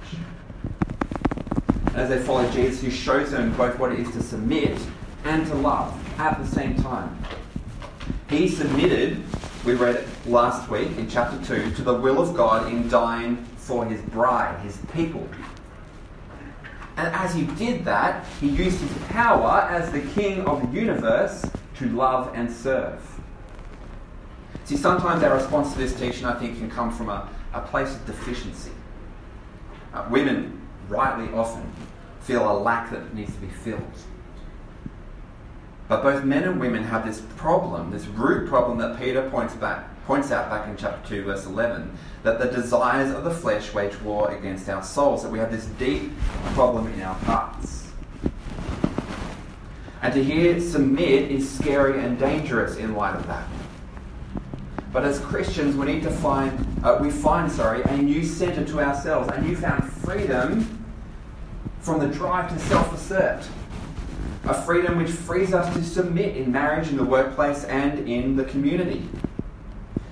And 1.89 1.97
as 1.97 2.09
they 2.09 2.19
follow 2.19 2.51
Jesus, 2.51 2.81
who 2.81 2.91
shows 2.91 3.31
them 3.31 3.55
both 3.59 3.79
what 3.79 3.93
it 3.93 3.99
is 3.99 4.11
to 4.13 4.23
submit 4.23 4.81
and 5.25 5.47
to 5.49 5.55
love 5.57 5.95
at 6.19 6.39
the 6.39 6.47
same 6.47 6.75
time. 6.77 7.15
He 8.31 8.49
submitted, 8.49 9.23
we 9.67 9.75
read 9.75 9.97
it 9.97 10.09
last 10.25 10.71
week 10.71 10.97
in 10.97 11.11
chapter 11.11 11.37
2, 11.45 11.75
to 11.75 11.83
the 11.83 11.93
will 11.93 12.23
of 12.23 12.35
God 12.35 12.73
in 12.73 12.89
dying 12.89 13.37
for 13.59 13.85
his 13.85 14.01
bride, 14.01 14.59
his 14.61 14.79
people. 14.95 15.29
And 16.99 17.15
as 17.15 17.33
he 17.33 17.45
did 17.45 17.85
that, 17.85 18.27
he 18.41 18.49
used 18.49 18.81
his 18.81 18.93
power 19.05 19.61
as 19.71 19.93
the 19.93 20.01
king 20.21 20.45
of 20.47 20.61
the 20.61 20.77
universe 20.77 21.45
to 21.77 21.89
love 21.91 22.33
and 22.35 22.51
serve. 22.51 23.01
See, 24.65 24.77
sometimes 24.77 25.23
our 25.23 25.37
response 25.37 25.73
to 25.75 25.79
this 25.79 25.95
teaching, 25.95 26.25
I 26.25 26.37
think, 26.37 26.59
can 26.59 26.69
come 26.69 26.91
from 26.93 27.09
a, 27.09 27.29
a 27.55 27.61
place 27.61 27.95
of 27.95 28.05
deficiency. 28.05 28.73
Uh, 29.95 30.09
women, 30.11 30.61
rightly 30.89 31.33
often, 31.33 31.71
feel 32.21 32.51
a 32.51 32.55
lack 32.59 32.91
that 32.91 33.15
needs 33.15 33.33
to 33.33 33.41
be 33.41 33.47
filled. 33.47 33.81
But 35.87 36.03
both 36.03 36.25
men 36.25 36.43
and 36.43 36.59
women 36.59 36.83
have 36.83 37.07
this 37.07 37.21
problem, 37.37 37.93
this 37.93 38.07
root 38.09 38.49
problem 38.49 38.77
that 38.79 38.99
Peter 38.99 39.31
points 39.31 39.55
back 39.55 39.89
points 40.09 40.33
out 40.33 40.49
back 40.49 40.67
in 40.67 40.75
chapter 40.75 41.07
2, 41.17 41.25
verse 41.25 41.45
11, 41.45 41.95
that 42.23 42.39
the 42.39 42.47
desires 42.47 43.15
of 43.15 43.25
the 43.25 43.31
flesh 43.31 43.75
wage 43.75 43.95
war 44.01 44.31
against 44.31 44.67
our 44.71 44.83
souls, 44.83 45.23
that 45.23 45.31
we 45.31 45.39
have 45.39 45.53
this 45.53 45.67
deep 45.79 46.11
problem 46.55 46.91
in 46.95 47.03
our 47.03 47.15
hearts. 47.15 47.89
And 50.01 50.15
to 50.15 50.25
hear 50.25 50.59
submit 50.63 51.31
is 51.31 51.47
scary 51.47 52.03
and 52.03 52.19
dangerous 52.19 52.79
in 52.79 52.95
light 52.95 53.17
of 53.17 53.27
that. 53.27 53.47
But 54.95 55.05
as 55.05 55.21
Christians, 55.21 55.77
we 55.77 55.85
need 55.85 56.03
to 56.05 56.11
find, 56.11 56.67
uh, 56.83 56.99
we 57.03 57.11
find, 57.11 57.53
sorry, 57.53 57.83
a 57.83 57.99
new 57.99 58.25
center 58.25 58.65
to 58.65 58.81
ourselves, 58.81 59.29
a 59.29 59.39
newfound 59.43 59.93
freedom 59.93 60.87
from 61.81 62.01
the 62.01 62.07
drive 62.07 62.51
to 62.51 62.59
self-assert. 62.61 63.47
A 64.45 64.55
freedom 64.63 64.97
which 64.97 65.11
frees 65.11 65.53
us 65.53 65.71
to 65.75 65.85
submit 65.85 66.35
in 66.39 66.51
marriage, 66.51 66.89
in 66.89 66.97
the 66.97 67.05
workplace, 67.05 67.65
and 67.65 68.09
in 68.09 68.37
the 68.37 68.45
community. 68.45 69.07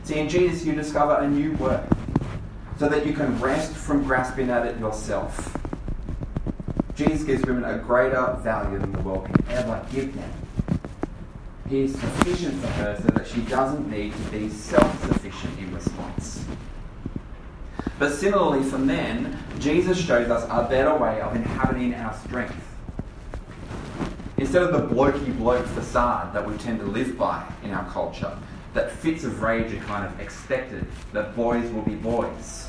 See, 0.06 0.20
in 0.20 0.28
Jesus, 0.28 0.64
you 0.64 0.72
discover 0.72 1.16
a 1.16 1.28
new 1.28 1.50
work 1.54 1.82
so 2.78 2.88
that 2.88 3.04
you 3.04 3.12
can 3.12 3.40
rest 3.40 3.72
from 3.72 4.04
grasping 4.04 4.50
at 4.50 4.64
it 4.64 4.78
yourself. 4.78 5.58
Jesus 6.94 7.24
gives 7.24 7.44
women 7.44 7.64
a 7.64 7.78
greater 7.78 8.38
value 8.40 8.78
than 8.78 8.92
the 8.92 9.00
world 9.00 9.24
can 9.26 9.44
ever 9.48 9.84
give 9.90 10.14
them. 10.14 10.30
He 11.68 11.80
is 11.80 11.98
sufficient 11.98 12.54
for 12.60 12.68
her 12.68 12.96
so 13.02 13.08
that 13.14 13.26
she 13.26 13.40
doesn't 13.40 13.90
need 13.90 14.12
to 14.12 14.22
be 14.30 14.48
self 14.48 15.08
sufficient 15.08 15.58
in 15.58 15.74
response. 15.74 16.44
But 17.98 18.12
similarly 18.12 18.62
for 18.62 18.78
men, 18.78 19.36
Jesus 19.58 19.98
shows 19.98 20.30
us 20.30 20.44
a 20.44 20.68
better 20.70 20.94
way 20.94 21.20
of 21.20 21.34
inhabiting 21.34 21.94
our 21.94 22.14
strength. 22.14 22.54
Instead 24.36 24.62
of 24.62 24.72
the 24.72 24.94
blokey 24.94 25.36
bloke 25.36 25.66
facade 25.66 26.32
that 26.32 26.48
we 26.48 26.56
tend 26.58 26.78
to 26.78 26.86
live 26.86 27.18
by 27.18 27.44
in 27.64 27.72
our 27.72 27.90
culture, 27.90 28.38
that 28.76 28.92
fits 28.92 29.24
of 29.24 29.40
rage 29.40 29.72
are 29.72 29.82
kind 29.84 30.04
of 30.04 30.20
expected, 30.20 30.86
that 31.14 31.34
boys 31.34 31.70
will 31.70 31.80
be 31.80 31.94
boys, 31.94 32.68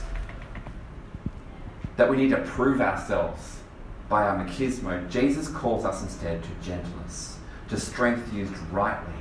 that 1.98 2.10
we 2.10 2.16
need 2.16 2.30
to 2.30 2.38
prove 2.44 2.80
ourselves 2.80 3.60
by 4.08 4.24
our 4.24 4.42
machismo, 4.42 5.10
Jesus 5.10 5.50
calls 5.50 5.84
us 5.84 6.02
instead 6.02 6.42
to 6.42 6.50
gentleness, 6.64 7.40
to 7.68 7.78
strength 7.78 8.34
used 8.34 8.58
rightly, 8.72 9.16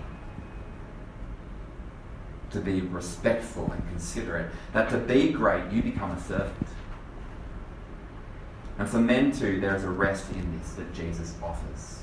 to 2.51 2.61
be 2.61 2.83
respectful 2.83 3.69
and 3.73 3.89
considerate, 3.89 4.49
that 4.73 4.89
to 4.91 4.99
be 4.99 5.33
great, 5.33 5.69
you 5.73 5.83
become 5.83 6.13
a 6.13 6.21
servant. 6.21 6.69
And 8.79 8.89
for 8.89 8.99
men 8.99 9.33
too, 9.33 9.59
there 9.59 9.75
is 9.75 9.83
a 9.83 9.91
rest 9.91 10.31
in 10.31 10.57
this 10.57 10.75
that 10.75 10.95
Jesus 10.95 11.35
offers. 11.43 12.03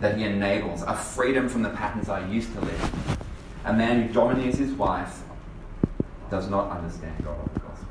That 0.00 0.16
he 0.16 0.24
enables 0.24 0.80
a 0.80 0.94
freedom 0.94 1.50
from 1.50 1.62
the 1.62 1.70
patterns 1.70 2.08
I 2.08 2.26
used 2.28 2.50
to 2.54 2.60
live. 2.62 3.18
A 3.66 3.72
man 3.72 4.06
who 4.06 4.12
dominates 4.14 4.58
his 4.58 4.70
wife 4.74 5.24
does 6.30 6.48
not 6.48 6.70
understand 6.70 7.16
God 7.24 7.36
or 7.36 7.50
the 7.52 7.58
gospel. 7.58 7.88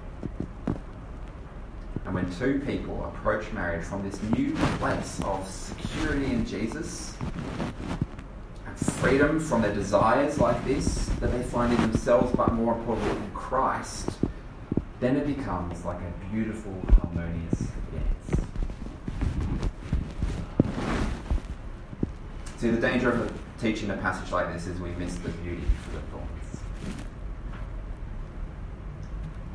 And 2.06 2.16
when 2.16 2.34
two 2.34 2.64
people 2.66 3.04
approach 3.04 3.52
marriage 3.52 3.84
from 3.84 4.02
this 4.10 4.22
new 4.24 4.54
place 4.80 5.20
of 5.26 5.46
security 5.46 6.28
in 6.28 6.46
Jesus 6.46 7.18
and 8.66 8.78
freedom 8.78 9.38
from 9.38 9.64
their 9.64 9.74
desires 9.74 10.40
like 10.40 10.64
this 10.64 11.08
that 11.20 11.34
they 11.34 11.44
find 11.44 11.74
in 11.74 11.82
themselves, 11.82 12.34
but 12.34 12.54
more 12.54 12.78
importantly 12.78 13.12
in 13.18 13.32
Christ, 13.34 14.12
then 15.02 15.18
it 15.18 15.28
becomes 15.28 15.84
like 15.84 16.00
a 16.00 16.34
beautiful, 16.34 16.74
harmonious 17.02 17.68
dance. 17.92 18.48
See, 22.56 22.70
the 22.70 22.80
danger 22.80 23.12
of 23.12 23.45
teaching 23.66 23.90
a 23.90 23.98
passage 23.98 24.32
like 24.32 24.54
this 24.54 24.68
is 24.68 24.80
we 24.80 24.92
miss 24.92 25.16
the 25.16 25.30
beauty 25.30 25.64
for 25.82 25.96
the 25.96 26.02
thorns. 26.12 26.60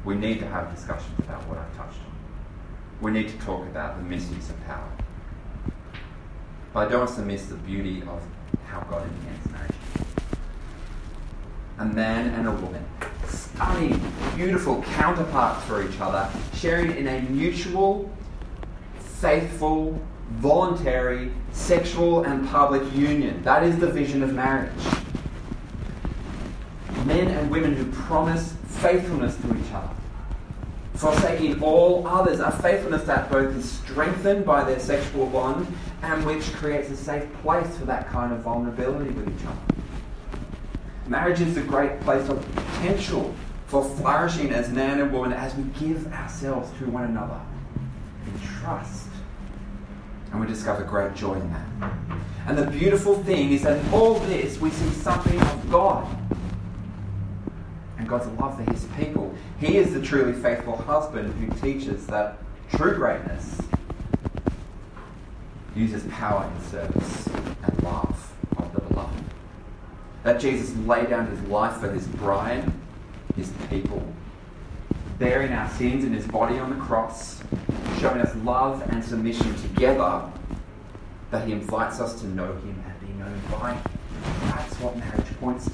We 0.05 0.17
need 0.17 0.41
to 0.41 0.49
have 0.49 0.75
discussions 0.75 1.17
about 1.21 1.47
what 1.47 1.59
I've 1.59 1.77
touched 1.77 2.01
on. 2.01 2.13
We 3.01 3.13
need 3.13 3.29
to 3.29 3.39
talk 3.39 3.65
about 3.67 3.99
the 3.99 4.03
misuse 4.03 4.51
of 4.51 4.67
power. 4.67 4.91
But 6.73 6.89
I 6.89 6.91
don't 6.91 7.05
want 7.07 7.15
to 7.15 7.23
miss 7.23 7.47
the 7.47 7.55
beauty 7.55 8.03
of 8.03 8.21
how 8.67 8.81
God 8.91 9.05
intends 9.05 9.53
marriage. 9.53 9.77
A 11.79 11.85
man 11.85 12.35
and 12.35 12.49
a 12.49 12.53
woman, 12.53 12.85
stunning, 13.29 14.03
beautiful 14.35 14.83
counterparts 14.83 15.65
for 15.67 15.89
each 15.89 16.01
other, 16.01 16.29
sharing 16.55 16.97
in 16.97 17.07
a 17.07 17.21
mutual, 17.31 18.11
faithful, 19.21 20.05
voluntary, 20.39 21.33
sexual, 21.53 22.25
and 22.25 22.49
public 22.49 22.83
union. 22.95 23.43
That 23.43 23.63
is 23.63 23.79
the 23.79 23.89
vision 23.89 24.23
of 24.23 24.33
marriage. 24.33 24.73
Men 27.05 27.29
and 27.29 27.51
women 27.51 27.75
who 27.75 27.91
promise 27.93 28.55
faithfulness 28.67 29.37
to 29.37 29.59
each 29.59 29.73
other, 29.73 29.91
forsaking 30.95 31.63
all 31.63 32.07
others, 32.07 32.41
a 32.41 32.51
faithfulness 32.51 33.03
that 33.05 33.31
both 33.31 33.55
is 33.57 33.71
strengthened 33.71 34.45
by 34.45 34.65
their 34.65 34.79
sexual 34.79 35.27
bond 35.27 35.67
and 36.03 36.25
which 36.25 36.53
creates 36.55 36.91
a 36.91 36.97
safe 36.97 37.31
place 37.43 37.77
for 37.77 37.85
that 37.87 38.09
kind 38.09 38.33
of 38.33 38.41
vulnerability 38.41 39.11
with 39.11 39.29
each 39.29 39.47
other. 39.47 39.59
Marriage 41.07 41.41
is 41.41 41.57
a 41.57 41.63
great 41.63 42.01
place 42.03 42.29
of 42.29 42.55
potential 42.55 43.35
for 43.67 43.85
flourishing 43.85 44.51
as 44.51 44.71
man 44.71 45.01
and 45.01 45.13
woman 45.13 45.33
as 45.33 45.55
we 45.55 45.65
give 45.79 46.13
ourselves 46.13 46.71
to 46.79 46.87
one 46.87 47.05
another 47.05 47.41
in 48.27 48.41
trust 48.41 49.10
and 50.31 50.41
we 50.41 50.47
discover 50.47 50.85
great 50.85 51.15
joy 51.15 51.35
in 51.35 51.51
that. 51.53 51.93
And 52.47 52.57
the 52.57 52.67
beautiful 52.67 53.23
thing 53.23 53.53
is 53.53 53.63
that 53.63 53.85
in 53.85 53.93
all 53.93 54.15
this, 54.21 54.61
we 54.61 54.71
see 54.71 54.91
something 54.91 55.41
of 55.41 55.71
God 55.71 56.09
and 57.99 58.09
God's 58.09 58.27
love 58.41 58.57
for 58.57 58.71
his 58.73 58.87
people. 58.97 59.35
He 59.59 59.77
is 59.77 59.93
the 59.93 60.01
truly 60.01 60.33
faithful 60.33 60.77
husband 60.77 61.35
who 61.35 61.49
teaches 61.61 62.07
that 62.07 62.39
true 62.73 62.95
greatness 62.95 63.61
uses 65.77 66.03
power 66.11 66.51
in 66.53 66.71
service 66.71 67.27
and 67.63 67.83
love 67.83 68.33
of 68.57 68.73
the 68.73 68.81
beloved. 68.81 69.25
That 70.25 70.41
Jesus 70.41 70.77
laid 70.79 71.11
down 71.11 71.29
his 71.29 71.41
life 71.43 71.77
for 71.77 71.91
his 71.91 72.07
bride, 72.07 72.71
his 73.37 73.53
people, 73.69 74.03
bearing 75.21 75.53
our 75.53 75.69
sins 75.69 76.03
in 76.03 76.15
his 76.15 76.27
body 76.27 76.59
on 76.59 76.71
the 76.71 76.77
cross 76.83 77.43
showing 78.01 78.23
us 78.23 78.35
love 78.37 78.83
and 78.91 79.05
submission 79.05 79.55
together, 79.57 80.23
that 81.31 81.47
he 81.47 81.53
invites 81.53 82.01
us 82.01 82.19
to 82.19 82.27
know 82.29 82.51
him 82.55 82.83
and 82.87 83.01
be 83.07 83.13
known 83.19 83.39
by 83.51 83.75
him. 83.75 83.83
That's 84.45 84.75
what 84.81 84.97
marriage 84.97 85.39
points 85.39 85.67
to. 85.67 85.73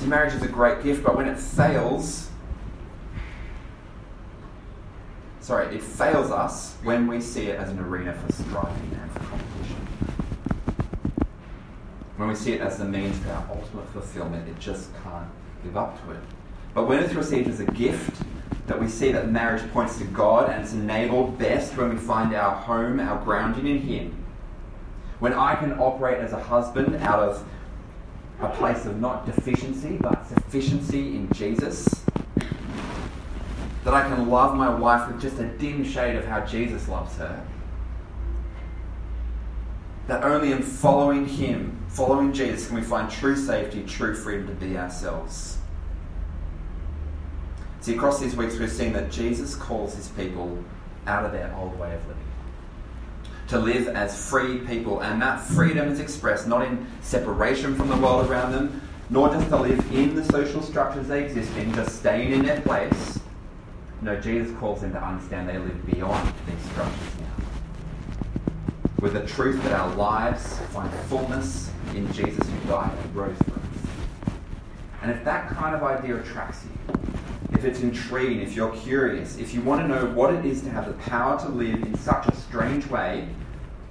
See, 0.00 0.06
marriage 0.08 0.34
is 0.34 0.42
a 0.42 0.48
great 0.48 0.82
gift, 0.82 1.04
but 1.04 1.16
when 1.16 1.28
it 1.28 1.38
fails, 1.38 2.28
sorry, 5.38 5.76
it 5.76 5.82
fails 5.82 6.32
us 6.32 6.74
when 6.82 7.06
we 7.06 7.20
see 7.20 7.46
it 7.46 7.60
as 7.60 7.70
an 7.70 7.78
arena 7.78 8.12
for 8.14 8.32
striving 8.32 8.98
and 9.00 9.12
for 9.12 9.20
competition. 9.20 9.86
When 12.16 12.28
we 12.28 12.34
see 12.34 12.54
it 12.54 12.60
as 12.60 12.78
the 12.78 12.84
means 12.84 13.16
to 13.20 13.32
our 13.32 13.46
ultimate 13.54 13.88
fulfillment, 13.90 14.48
it 14.48 14.58
just 14.58 14.90
can't 15.04 15.30
live 15.64 15.76
up 15.76 16.04
to 16.04 16.10
it. 16.10 16.20
But 16.78 16.86
when 16.86 17.00
it's 17.00 17.14
received 17.14 17.48
as 17.48 17.58
a 17.58 17.64
gift, 17.64 18.22
that 18.68 18.80
we 18.80 18.86
see 18.86 19.10
that 19.10 19.32
marriage 19.32 19.68
points 19.72 19.98
to 19.98 20.04
God 20.04 20.48
and 20.48 20.62
it's 20.62 20.74
enabled 20.74 21.36
best 21.36 21.76
when 21.76 21.88
we 21.90 21.96
find 21.96 22.32
our 22.36 22.54
home, 22.54 23.00
our 23.00 23.20
grounding 23.24 23.66
in 23.66 23.80
Him. 23.80 24.24
When 25.18 25.32
I 25.32 25.56
can 25.56 25.72
operate 25.80 26.18
as 26.18 26.32
a 26.32 26.40
husband 26.40 26.94
out 27.02 27.18
of 27.18 27.44
a 28.40 28.48
place 28.50 28.86
of 28.86 29.00
not 29.00 29.26
deficiency 29.26 29.96
but 30.00 30.24
sufficiency 30.28 31.16
in 31.16 31.28
Jesus. 31.32 32.04
That 33.82 33.94
I 33.94 34.02
can 34.02 34.28
love 34.28 34.54
my 34.54 34.72
wife 34.72 35.10
with 35.10 35.20
just 35.20 35.40
a 35.40 35.48
dim 35.48 35.82
shade 35.82 36.14
of 36.14 36.26
how 36.26 36.46
Jesus 36.46 36.86
loves 36.86 37.16
her. 37.16 37.44
That 40.06 40.22
only 40.22 40.52
in 40.52 40.62
following 40.62 41.26
Him, 41.26 41.84
following 41.88 42.32
Jesus, 42.32 42.68
can 42.68 42.76
we 42.76 42.82
find 42.82 43.10
true 43.10 43.34
safety, 43.34 43.82
true 43.82 44.14
freedom 44.14 44.46
to 44.46 44.54
be 44.54 44.78
ourselves. 44.78 45.58
See, 47.80 47.94
across 47.94 48.20
these 48.20 48.36
weeks, 48.36 48.58
we've 48.58 48.70
seen 48.70 48.92
that 48.94 49.10
Jesus 49.10 49.54
calls 49.54 49.94
His 49.94 50.08
people 50.08 50.62
out 51.06 51.24
of 51.24 51.32
their 51.32 51.54
old 51.56 51.78
way 51.78 51.94
of 51.94 52.06
living 52.06 52.24
to 53.48 53.58
live 53.58 53.88
as 53.88 54.28
free 54.28 54.58
people. 54.58 55.00
And 55.00 55.20
that 55.22 55.40
freedom 55.40 55.88
is 55.88 56.00
expressed 56.00 56.46
not 56.46 56.62
in 56.66 56.86
separation 57.00 57.74
from 57.74 57.88
the 57.88 57.96
world 57.96 58.30
around 58.30 58.52
them, 58.52 58.82
nor 59.10 59.30
just 59.30 59.48
to 59.48 59.56
live 59.56 59.92
in 59.92 60.14
the 60.14 60.24
social 60.24 60.62
structures 60.62 61.08
they 61.08 61.24
exist 61.24 61.54
in, 61.56 61.74
just 61.74 61.98
staying 61.98 62.32
in 62.32 62.44
their 62.44 62.60
place. 62.60 63.18
No, 64.02 64.20
Jesus 64.20 64.56
calls 64.58 64.82
them 64.82 64.92
to 64.92 65.02
understand 65.02 65.48
they 65.48 65.58
live 65.58 65.86
beyond 65.86 66.32
these 66.46 66.70
structures 66.70 67.20
now. 67.20 67.44
With 69.00 69.14
the 69.14 69.26
truth 69.26 69.62
that 69.62 69.72
our 69.72 69.94
lives 69.96 70.58
find 70.72 70.92
fullness 71.08 71.70
in 71.94 72.12
Jesus 72.12 72.46
who 72.46 72.68
died 72.68 72.96
and 72.96 73.16
rose 73.16 73.36
for 73.38 73.52
us. 73.54 74.32
And 75.02 75.10
if 75.10 75.24
that 75.24 75.48
kind 75.48 75.74
of 75.74 75.82
idea 75.82 76.16
attracts 76.20 76.64
you, 76.64 76.97
if 77.58 77.64
it's 77.64 77.80
intriguing, 77.80 78.40
if 78.40 78.54
you're 78.54 78.74
curious, 78.76 79.36
if 79.36 79.52
you 79.52 79.60
want 79.62 79.82
to 79.82 79.88
know 79.88 80.06
what 80.14 80.32
it 80.32 80.46
is 80.46 80.62
to 80.62 80.70
have 80.70 80.86
the 80.86 80.92
power 81.10 81.36
to 81.40 81.48
live 81.48 81.74
in 81.74 81.98
such 81.98 82.28
a 82.28 82.36
strange 82.36 82.86
way, 82.86 83.26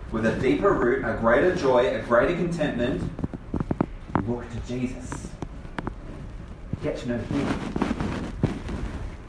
with 0.10 0.26
a 0.26 0.40
deeper 0.40 0.72
root, 0.72 1.04
a 1.04 1.18
greater 1.20 1.54
joy, 1.54 1.86
a 1.94 2.00
greater 2.00 2.34
contentment, 2.34 3.04
look 4.26 4.50
to 4.52 4.60
Jesus. 4.66 5.28
Get 6.82 6.96
to 7.00 7.10
know 7.10 7.18
Him. 7.18 8.34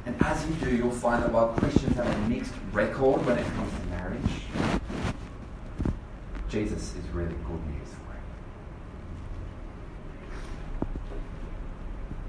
And 0.07 0.14
as 0.22 0.46
you 0.46 0.55
do, 0.64 0.77
you'll 0.77 0.92
find 0.92 1.24
that 1.24 1.33
while 1.33 1.48
Christians 1.48 1.96
have 1.96 2.07
a 2.07 2.29
mixed 2.29 2.55
record 2.72 3.27
when 3.27 3.38
it 3.38 3.46
comes 3.57 3.72
to 3.72 3.87
marriage, 3.87 4.20
Jesus 6.48 6.94
is 6.94 7.09
really 7.12 7.35
good 7.44 7.66
news 7.66 7.88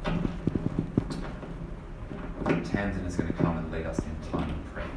for 0.04 0.12
you. 0.12 0.30
Tamsin 2.80 3.04
is 3.06 3.18
going 3.18 3.28
to 3.28 3.34
come 3.34 3.58
and 3.58 3.70
lead 3.74 3.86
us 3.86 4.00
in 4.00 4.06
time 4.32 4.50
of 4.50 4.74
prayer. 4.74 4.88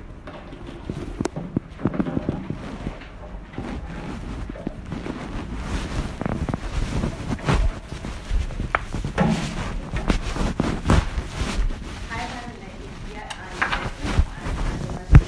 I 12.09 12.19
haven't 12.19 12.61
made 12.61 12.83
it 12.87 12.95
yet. 13.15 13.35
I'm 13.37 13.59
grateful. 13.59 14.23
I'm 14.39 14.87
less 14.95 15.11
than 15.11 15.27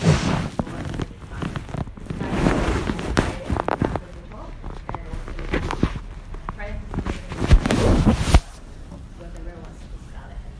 four 0.62 0.76
and 0.78 0.88
six 0.94 1.10
months. 1.32 1.58
I 2.20 2.22
pray 3.18 3.42
after 3.82 4.08
the 4.14 4.22
talk 4.30 4.50
and 4.94 5.06
pray 6.54 6.72
for 6.88 7.02
some 7.02 8.14
what 9.18 9.30
everyone 9.34 9.62
wants 9.62 9.80
to 9.80 9.86
start 10.08 10.30
ahead. 10.30 10.54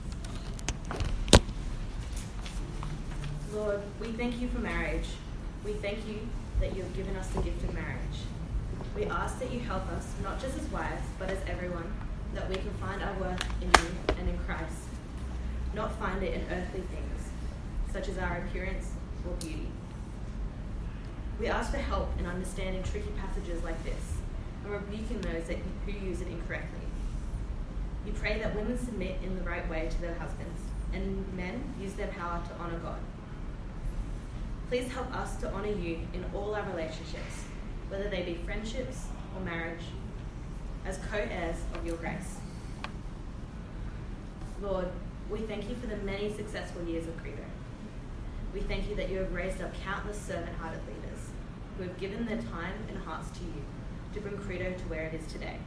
Lord, 3.55 3.81
we 4.01 4.09
thank 4.25 4.41
you 4.41 4.49
for 4.49 4.61
marriage. 4.61 5.09
We 5.67 5.75
thank 5.75 5.99
you 6.09 6.19
that 6.59 6.75
you 6.75 6.83
have 6.83 6.97
given 6.97 7.15
us 7.15 7.29
the 7.29 7.43
gift 7.43 7.63
of 7.63 7.75
marriage. 7.75 8.25
We 8.97 9.05
ask 9.05 9.39
that 9.39 9.53
you 9.53 9.61
help 9.61 9.87
us, 9.89 10.07
not 10.23 10.41
just 10.41 10.57
as 10.57 10.65
wives, 10.69 11.03
but 11.19 11.29
as 11.29 11.37
everyone, 11.47 11.93
that 12.33 12.49
we 12.49 12.55
can 12.55 12.71
find 12.81 13.03
our 13.03 13.13
worth 13.19 13.45
in 13.61 13.69
you 13.69 13.91
and 14.19 14.27
in 14.31 14.39
Christ 14.47 14.89
not 15.75 15.95
find 15.99 16.23
it 16.23 16.33
in 16.33 16.41
earthly 16.51 16.81
things, 16.81 17.29
such 17.93 18.09
as 18.09 18.17
our 18.17 18.39
appearance 18.39 18.93
or 19.29 19.35
beauty. 19.35 19.69
We 21.39 21.49
ask 21.49 21.71
for 21.71 21.77
help 21.77 22.09
in 22.19 22.25
understanding 22.25 22.83
tricky 22.83 23.11
passages 23.21 23.63
like 23.63 23.85
this 23.85 24.17
and 24.65 24.73
rebuking 24.73 25.21
those 25.21 25.49
that, 25.49 25.59
who 25.85 25.93
use 25.93 26.23
it 26.23 26.29
incorrectly. 26.29 26.87
We 28.07 28.13
pray 28.13 28.39
that 28.39 28.57
women 28.57 28.79
submit 28.79 29.19
in 29.23 29.37
the 29.37 29.43
right 29.43 29.69
way 29.69 29.91
to 29.91 30.01
their 30.01 30.15
husbands 30.15 30.63
and 30.95 31.31
men 31.37 31.63
use 31.79 31.93
their 31.93 32.09
power 32.09 32.41
to 32.49 32.63
honour 32.63 32.79
God. 32.79 33.01
Please 34.75 34.91
help 34.91 35.15
us 35.15 35.37
to 35.37 35.55
honour 35.55 35.69
you 35.69 36.01
in 36.15 36.25
all 36.35 36.53
our 36.53 36.69
relationships, 36.71 37.45
whether 37.89 38.11
they 38.11 38.23
be 38.23 38.35
friendships 38.45 39.07
or 39.33 39.41
marriage, 39.45 39.85
as 40.85 40.99
co 41.13 41.17
heirs 41.17 41.59
of 41.75 41.87
your 41.87 41.95
grace. 41.99 42.39
Lord, 44.61 44.89
we 45.31 45.39
thank 45.43 45.69
you 45.69 45.77
for 45.77 45.87
the 45.87 45.99
many 45.99 46.29
successful 46.35 46.83
years 46.83 47.07
of 47.07 47.17
Credo. 47.19 47.45
We 48.53 48.63
thank 48.63 48.89
you 48.89 48.97
that 48.97 49.11
you 49.11 49.19
have 49.19 49.33
raised 49.33 49.63
up 49.63 49.71
countless 49.85 50.21
servant 50.21 50.57
hearted 50.57 50.81
leaders 50.89 51.21
who 51.77 51.85
have 51.85 51.97
given 52.01 52.27
their 52.27 52.43
time 52.43 52.75
and 52.89 52.99
hearts 52.99 53.31
to 53.39 53.45
you 53.45 53.63
to 54.15 54.21
bring 54.21 54.37
Credo 54.39 54.73
to 54.73 54.85
where 54.89 55.07
it 55.07 55.15
is 55.15 55.33
today, 55.33 55.59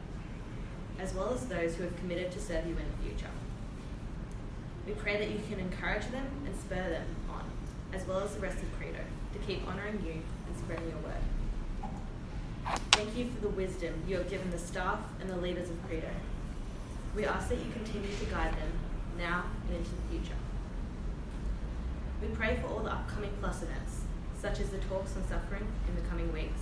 as 1.00 1.14
well 1.14 1.34
as 1.34 1.48
those 1.48 1.76
who 1.76 1.84
have 1.84 1.96
committed 2.00 2.30
to 2.34 2.42
serve 2.42 2.66
you 2.66 2.76
in 2.76 2.86
the 2.92 3.10
future. 3.10 3.32
We 4.86 4.92
pray 4.92 5.16
that 5.18 5.30
you 5.30 5.40
can 5.50 5.62
encourage 5.62 6.08
them 6.12 6.28
and 6.46 6.54
spur 6.54 6.90
them 6.90 7.06
as 7.94 8.06
well 8.06 8.20
as 8.20 8.34
the 8.36 8.40
rest 8.42 8.58
of 8.58 8.78
Credo, 8.78 9.00
to 9.34 9.40
keep 9.40 9.68
honouring 9.68 10.02
you 10.06 10.14
and 10.14 10.58
spreading 10.58 10.90
your 10.90 11.00
word. 11.00 11.24
Thank 12.92 13.16
you 13.16 13.30
for 13.30 13.42
the 13.42 13.50
wisdom 13.50 13.94
you 14.08 14.18
have 14.18 14.30
given 14.30 14.50
the 14.52 14.58
staff 14.58 15.00
and 15.22 15.30
the 15.30 15.38
leaders 15.38 15.70
of 15.70 15.88
Credo. 15.88 16.10
We 17.16 17.26
ask 17.26 17.50
that 17.50 17.60
you 17.60 17.72
continue 17.72 18.14
to 18.14 18.26
guide 18.26 18.54
them 18.54 18.72
now 19.18 19.46
and 19.68 19.78
into 19.78 19.92
the 19.92 20.02
future. 20.10 20.38
We 22.22 22.28
pray 22.30 22.60
for 22.62 22.68
all 22.68 22.80
the 22.80 22.92
upcoming 22.92 23.32
Plus 23.40 23.64
events, 23.64 24.02
such 24.42 24.60
as 24.60 24.70
the 24.70 24.80
talks 24.80 25.16
on 25.16 25.28
suffering 25.28 25.66
in 25.88 25.96
the 25.96 26.10
coming 26.10 26.32
weeks, 26.34 26.60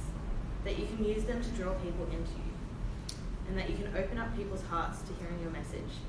that 0.63 0.77
you 0.77 0.85
can 0.85 1.03
use 1.03 1.23
them 1.23 1.41
to 1.41 1.49
draw 1.51 1.73
people 1.73 2.05
into 2.05 2.31
you, 2.31 3.17
and 3.47 3.57
that 3.57 3.69
you 3.69 3.77
can 3.77 3.87
open 3.95 4.17
up 4.17 4.35
people's 4.35 4.63
hearts 4.63 5.01
to 5.03 5.13
hearing 5.13 5.39
your 5.41 5.51
message. 5.51 5.99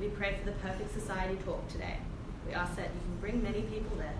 We 0.00 0.08
pray 0.08 0.36
for 0.38 0.46
the 0.50 0.56
Perfect 0.58 0.92
Society 0.92 1.36
talk 1.44 1.68
today. 1.68 1.98
We 2.46 2.54
ask 2.54 2.76
that 2.76 2.90
you 2.94 3.00
can 3.00 3.16
bring 3.20 3.42
many 3.42 3.62
people 3.62 3.96
there, 3.96 4.18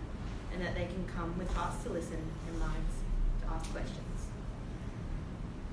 and 0.53 0.63
that 0.63 0.75
they 0.75 0.87
can 0.87 1.05
come 1.15 1.37
with 1.39 1.53
hearts 1.55 1.83
to 1.85 1.91
listen 1.91 2.23
and 2.49 2.59
minds 2.59 2.95
to 3.43 3.49
ask 3.53 3.71
questions. 3.73 4.27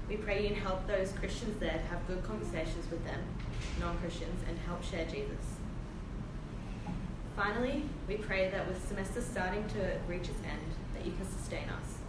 We 0.07 0.17
pray 0.17 0.41
you 0.41 0.49
can 0.49 0.57
help 0.57 0.87
those 0.87 1.11
Christians 1.11 1.59
there 1.59 1.77
to 1.77 1.85
have 1.85 2.07
good 2.07 2.23
conversations 2.23 2.89
with 2.89 3.05
them, 3.05 3.19
non 3.79 3.97
Christians, 3.99 4.41
and 4.47 4.57
help 4.65 4.83
share 4.83 5.05
Jesus. 5.05 5.59
Finally, 7.35 7.83
we 8.07 8.15
pray 8.15 8.49
that 8.49 8.67
with 8.67 8.85
semester 8.87 9.21
starting 9.21 9.65
to 9.69 9.97
reach 10.07 10.27
its 10.27 10.43
end, 10.43 10.73
that 10.95 11.05
you 11.05 11.13
can 11.13 11.29
sustain 11.29 11.69
us. 11.69 11.99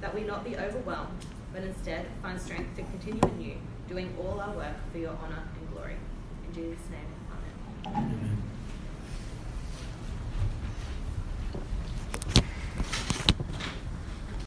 That 0.00 0.14
we 0.14 0.24
not 0.24 0.44
be 0.44 0.56
overwhelmed, 0.56 1.24
but 1.54 1.62
instead 1.62 2.06
find 2.20 2.40
strength 2.40 2.76
to 2.76 2.82
continue 2.82 3.22
in 3.22 3.40
you, 3.40 3.56
doing 3.88 4.14
all 4.20 4.40
our 4.40 4.52
work 4.52 4.76
for 4.92 4.98
your 4.98 5.16
honour 5.24 5.44
and 5.58 5.72
glory. 5.72 5.96
In 6.48 6.54
Jesus' 6.54 6.90
name. 6.90 7.14
Amen. 7.86 8.33